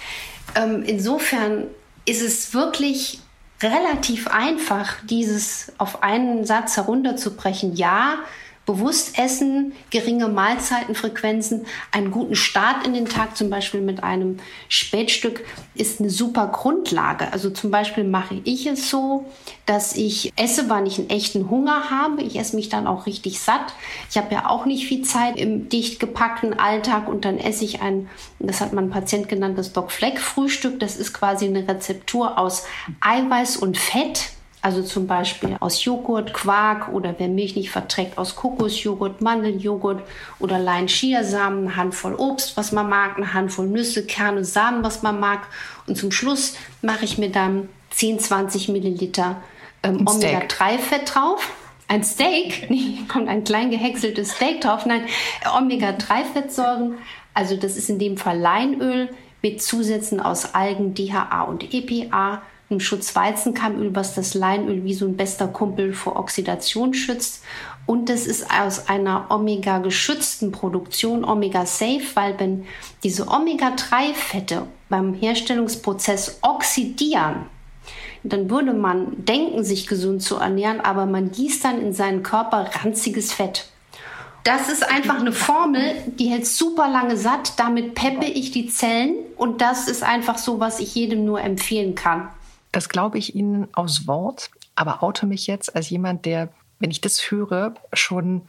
[0.55, 1.68] Ähm, insofern
[2.05, 3.20] ist es wirklich
[3.62, 7.74] relativ einfach, dieses auf einen Satz herunterzubrechen.
[7.76, 8.18] Ja,
[8.64, 15.44] bewusst essen, geringe Mahlzeitenfrequenzen, einen guten Start in den Tag, zum Beispiel mit einem Spätstück,
[15.75, 17.33] ist eine super Grundlage.
[17.33, 19.27] Also zum Beispiel mache ich es so,
[19.66, 22.22] dass ich esse, wann ich einen echten Hunger habe.
[22.22, 23.75] Ich esse mich dann auch richtig satt.
[24.11, 27.81] Ich habe ja auch nicht viel Zeit im dicht gepackten Alltag und dann esse ich
[27.83, 30.79] ein, das hat mein Patient genannt, das Doc Fleck Frühstück.
[30.79, 32.64] Das ist quasi eine Rezeptur aus
[33.01, 34.31] Eiweiß und Fett
[34.62, 40.03] also zum Beispiel aus Joghurt, Quark oder wer Milch nicht verträgt, aus Kokosjoghurt, Mandeljoghurt
[40.38, 45.18] oder Lein-Chiasamen, eine Handvoll Obst, was man mag, eine Handvoll Nüsse, Kerne, Samen, was man
[45.18, 45.48] mag.
[45.88, 49.42] Und zum Schluss mache ich mir dann 10, 20 Milliliter
[49.83, 51.51] ähm, Omega-3-Fett drauf.
[51.88, 54.87] Ein Steak, nee, kommt ein klein gehäckseltes Steak drauf.
[54.87, 55.03] Nein,
[55.59, 56.98] Omega-3-Fettsäuren.
[57.35, 59.09] Also das ist in dem Fall Leinöl
[59.42, 62.42] mit Zusätzen aus Algen, DHA und EPA
[62.80, 67.42] Schutzweizenkeimöl, was das Leinöl wie so ein bester Kumpel vor Oxidation schützt.
[67.87, 72.64] Und das ist aus einer Omega-geschützten Produktion, Omega-Safe, weil wenn
[73.02, 77.46] diese Omega-3-Fette beim Herstellungsprozess oxidieren,
[78.23, 82.70] dann würde man denken, sich gesund zu ernähren, aber man gießt dann in seinen Körper
[82.83, 83.66] ranziges Fett.
[84.44, 87.54] Das ist einfach eine Formel, die hält super lange satt.
[87.58, 91.94] Damit peppe ich die Zellen und das ist einfach so, was ich jedem nur empfehlen
[91.94, 92.29] kann.
[92.73, 96.48] Das glaube ich Ihnen aus Wort, aber oute mich jetzt als jemand, der,
[96.79, 98.42] wenn ich das höre, schon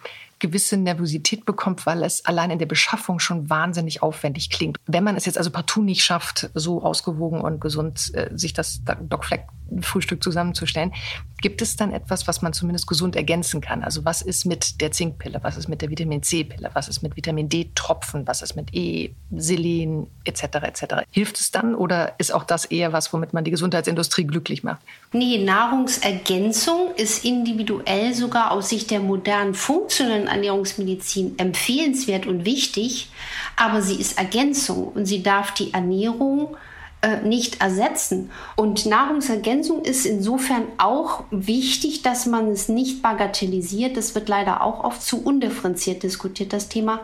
[0.43, 4.77] gewisse Nervosität bekommt, weil es allein in der Beschaffung schon wahnsinnig aufwendig klingt.
[4.85, 8.81] Wenn man es jetzt also partout nicht schafft, so ausgewogen und gesund äh, sich das
[8.83, 9.47] Doc Fleck
[9.81, 10.93] Frühstück zusammenzustellen,
[11.41, 13.83] gibt es dann etwas, was man zumindest gesund ergänzen kann?
[13.83, 17.15] Also was ist mit der Zinkpille, was ist mit der Vitamin C-Pille, was ist mit
[17.15, 20.43] Vitamin D-Tropfen, was ist mit E, Selen etc.
[20.43, 20.83] etc.
[21.11, 24.81] Hilft es dann oder ist auch das eher was, womit man die Gesundheitsindustrie glücklich macht?
[25.11, 33.09] Nee, Nahrungsergänzung ist individuell sogar aus Sicht der modernen funktionellen Ernährungsmedizin empfehlenswert und wichtig,
[33.55, 36.57] aber sie ist Ergänzung und sie darf die Ernährung
[37.03, 38.31] äh, nicht ersetzen.
[38.55, 43.97] Und Nahrungsergänzung ist insofern auch wichtig, dass man es nicht bagatellisiert.
[43.97, 47.01] Das wird leider auch oft zu undifferenziert diskutiert, das Thema.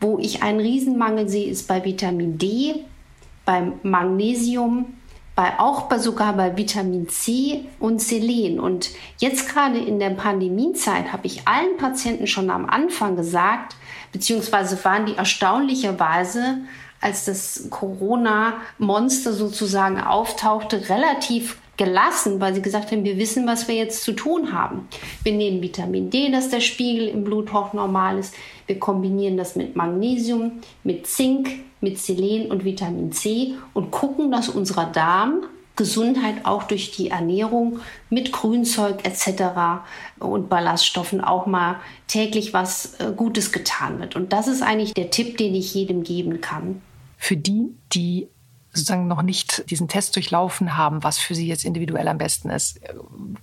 [0.00, 2.84] Wo ich einen Riesenmangel sehe, ist bei Vitamin D,
[3.44, 4.86] beim Magnesium,
[5.36, 8.58] bei, auch bei, sogar bei Vitamin C und Selen.
[8.58, 13.76] Und jetzt gerade in der Pandemiezeit habe ich allen Patienten schon am Anfang gesagt,
[14.12, 16.62] beziehungsweise waren die erstaunlicherweise,
[17.02, 23.74] als das Corona-Monster sozusagen auftauchte, relativ gelassen, weil sie gesagt haben, wir wissen, was wir
[23.74, 24.88] jetzt zu tun haben.
[25.22, 28.34] Wir nehmen Vitamin D, dass der Spiegel im Blut hochnormal ist.
[28.66, 31.48] Wir kombinieren das mit Magnesium, mit Zink,
[31.80, 35.42] mit Selen und Vitamin C und gucken, dass unser Darm
[35.76, 39.82] Gesundheit auch durch die Ernährung mit Grünzeug etc.
[40.18, 41.76] und Ballaststoffen auch mal
[42.08, 44.16] täglich was äh, Gutes getan wird.
[44.16, 46.80] Und das ist eigentlich der Tipp, den ich jedem geben kann.
[47.18, 48.28] Für die, die
[48.76, 52.80] sozusagen noch nicht diesen Test durchlaufen haben, was für sie jetzt individuell am besten ist.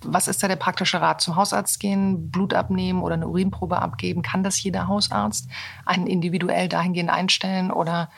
[0.02, 1.20] Was ist da der praktische Rat?
[1.20, 4.22] Zum Hausarzt gehen, Blut abnehmen oder eine Urinprobe abgeben?
[4.22, 5.48] Kann das jeder Hausarzt
[5.84, 8.10] einen individuell dahingehend einstellen oder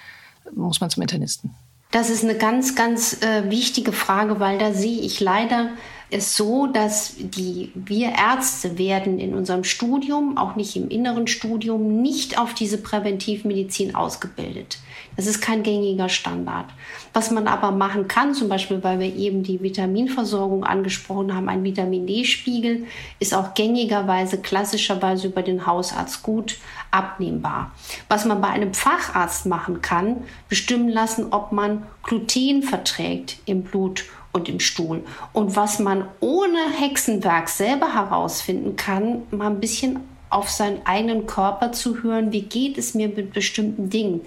[0.55, 1.55] muss man zum Internisten?
[1.91, 5.71] Das ist eine ganz, ganz äh, wichtige Frage, weil da sehe ich leider
[6.11, 12.01] es so, dass die, wir Ärzte werden in unserem Studium, auch nicht im inneren Studium,
[12.01, 14.79] nicht auf diese Präventivmedizin ausgebildet.
[15.17, 16.67] Das ist kein gängiger Standard.
[17.13, 21.65] Was man aber machen kann, zum Beispiel, weil wir eben die Vitaminversorgung angesprochen haben, ein
[21.65, 22.87] Vitamin D-Spiegel
[23.19, 26.59] ist auch gängigerweise, klassischerweise über den Hausarzt gut
[26.91, 27.73] abnehmbar.
[28.09, 34.05] Was man bei einem Facharzt machen kann, bestimmen lassen, ob man Gluten verträgt im Blut
[34.37, 35.03] und im Stuhl.
[35.33, 41.73] Und was man ohne Hexenwerk selber herausfinden kann, mal ein bisschen auf seinen eigenen Körper
[41.73, 44.21] zu hören, wie geht es mir mit bestimmten Dingen.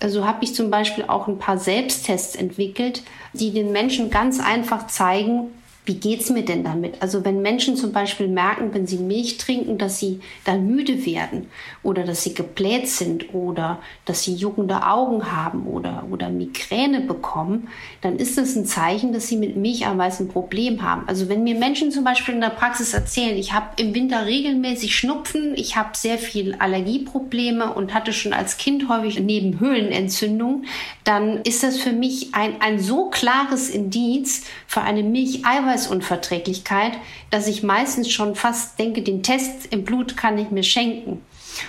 [0.00, 3.02] Also habe ich zum Beispiel auch ein paar Selbsttests entwickelt,
[3.32, 5.46] die den Menschen ganz einfach zeigen,
[5.86, 7.02] wie geht's mir denn damit?
[7.02, 11.48] Also wenn Menschen zum Beispiel merken, wenn sie Milch trinken, dass sie dann müde werden
[11.82, 17.68] oder dass sie gebläht sind oder dass sie juckende Augen haben oder, oder Migräne bekommen,
[18.00, 21.02] dann ist das ein Zeichen, dass sie mit Milcheiweiß ein Problem haben.
[21.06, 24.96] Also wenn mir Menschen zum Beispiel in der Praxis erzählen, ich habe im Winter regelmäßig
[24.96, 30.64] Schnupfen, ich habe sehr viel Allergieprobleme und hatte schon als Kind häufig Nebenhöhlenentzündung,
[31.04, 36.92] dann ist das für mich ein, ein so klares Indiz für eine Milcheiweiß Eiweißunverträglichkeit,
[37.30, 41.22] dass ich meistens schon fast denke, den Test im Blut kann ich mir schenken.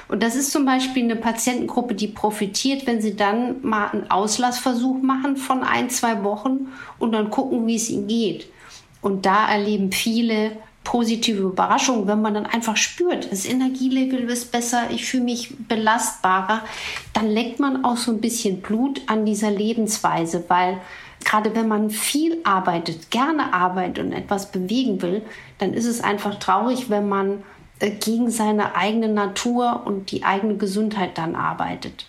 [0.07, 5.01] Und das ist zum Beispiel eine Patientengruppe, die profitiert, wenn sie dann mal einen Auslassversuch
[5.01, 8.47] machen von ein, zwei Wochen und dann gucken, wie es ihnen geht.
[9.01, 10.53] Und da erleben viele
[10.83, 16.61] positive Überraschungen, wenn man dann einfach spürt, das Energielevel ist besser, ich fühle mich belastbarer,
[17.13, 20.79] dann leckt man auch so ein bisschen Blut an dieser Lebensweise, weil
[21.25, 25.21] gerade wenn man viel arbeitet, gerne arbeitet und etwas bewegen will,
[25.57, 27.43] dann ist es einfach traurig, wenn man
[27.79, 32.07] äh, gegen seine eigene Natur und die eigene Gesundheit dann arbeitet.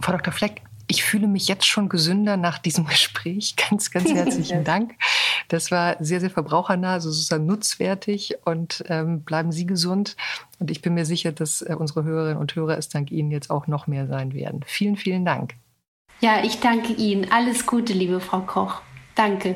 [0.00, 0.32] Frau Dr.
[0.32, 3.56] Fleck, ich fühle mich jetzt schon gesünder nach diesem Gespräch.
[3.56, 4.94] Ganz, ganz herzlichen Dank.
[5.48, 10.16] Das war sehr, sehr verbrauchernah, also sozusagen nutzwertig und ähm, bleiben Sie gesund.
[10.58, 13.50] Und ich bin mir sicher, dass äh, unsere Hörerinnen und Hörer es dank Ihnen jetzt
[13.50, 14.60] auch noch mehr sein werden.
[14.66, 15.54] Vielen, vielen Dank.
[16.20, 17.30] Ja, ich danke Ihnen.
[17.30, 18.82] Alles Gute, liebe Frau Koch.
[19.14, 19.54] Danke.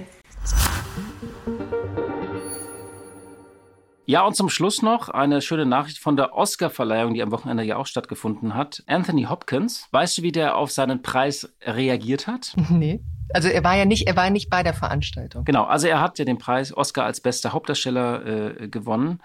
[4.07, 7.77] Ja, und zum Schluss noch eine schöne Nachricht von der Oscar-Verleihung, die am Wochenende ja
[7.77, 8.85] auch stattgefunden hat.
[8.87, 12.55] Anthony Hopkins, weißt du, wie der auf seinen Preis reagiert hat?
[12.71, 13.01] Nee.
[13.35, 15.45] Also er war ja nicht, er war nicht bei der Veranstaltung.
[15.47, 19.21] Genau, also er hat ja den Preis Oscar als bester Hauptdarsteller äh, gewonnen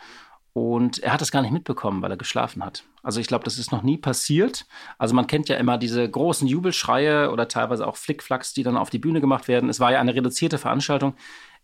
[0.54, 2.84] Und er hat das gar nicht mitbekommen, weil er geschlafen hat.
[3.08, 4.66] Also ich glaube, das ist noch nie passiert.
[4.98, 8.90] Also man kennt ja immer diese großen Jubelschreie oder teilweise auch Flickflacks, die dann auf
[8.90, 9.70] die Bühne gemacht werden.
[9.70, 11.14] Es war ja eine reduzierte Veranstaltung.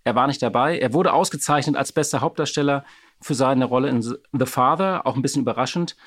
[0.05, 0.79] Er war nicht dabei.
[0.79, 2.85] Er wurde ausgezeichnet als bester Hauptdarsteller
[3.19, 5.97] für seine Rolle in The Father, auch ein bisschen überraschend.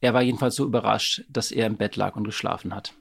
[0.00, 2.94] Er war jedenfalls so überrascht, dass er im Bett lag und geschlafen hat.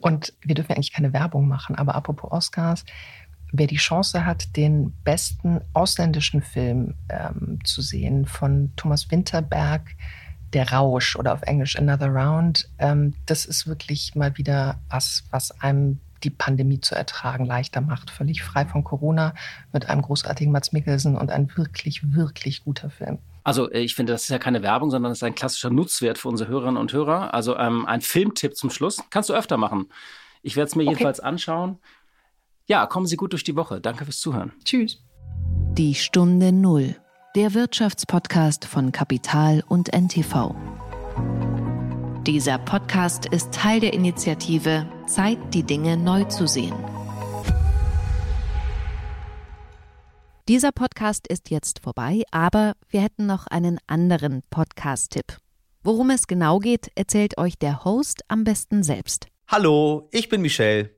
[0.00, 2.84] Und wir dürfen eigentlich keine Werbung machen, aber apropos Oscars,
[3.50, 9.96] wer die Chance hat, den besten ausländischen Film ähm, zu sehen von Thomas Winterberg,
[10.52, 15.50] Der Rausch oder auf Englisch Another Round, ähm, das ist wirklich mal wieder was, was
[15.60, 18.10] einem die Pandemie zu ertragen leichter macht.
[18.10, 19.34] Völlig frei von Corona
[19.72, 23.18] mit einem großartigen Mats Mikkelsen und ein wirklich, wirklich guter Film.
[23.44, 26.18] Also äh, ich finde, das ist ja keine Werbung, sondern es ist ein klassischer Nutzwert
[26.18, 27.34] für unsere Hörerinnen und Hörer.
[27.34, 29.02] Also ähm, ein Filmtipp zum Schluss.
[29.10, 29.86] Kannst du öfter machen.
[30.42, 30.92] Ich werde es mir okay.
[30.92, 31.78] jedenfalls anschauen.
[32.66, 33.80] Ja, kommen Sie gut durch die Woche.
[33.80, 34.52] Danke fürs Zuhören.
[34.64, 35.02] Tschüss.
[35.72, 36.96] Die Stunde Null.
[37.36, 40.54] Der Wirtschaftspodcast von Kapital und NTV.
[42.26, 46.72] Dieser Podcast ist Teil der Initiative Zeit, die Dinge neu zu sehen.
[50.48, 55.36] Dieser Podcast ist jetzt vorbei, aber wir hätten noch einen anderen Podcast-Tipp.
[55.82, 59.26] Worum es genau geht, erzählt euch der Host am besten selbst.
[59.48, 60.97] Hallo, ich bin Michelle.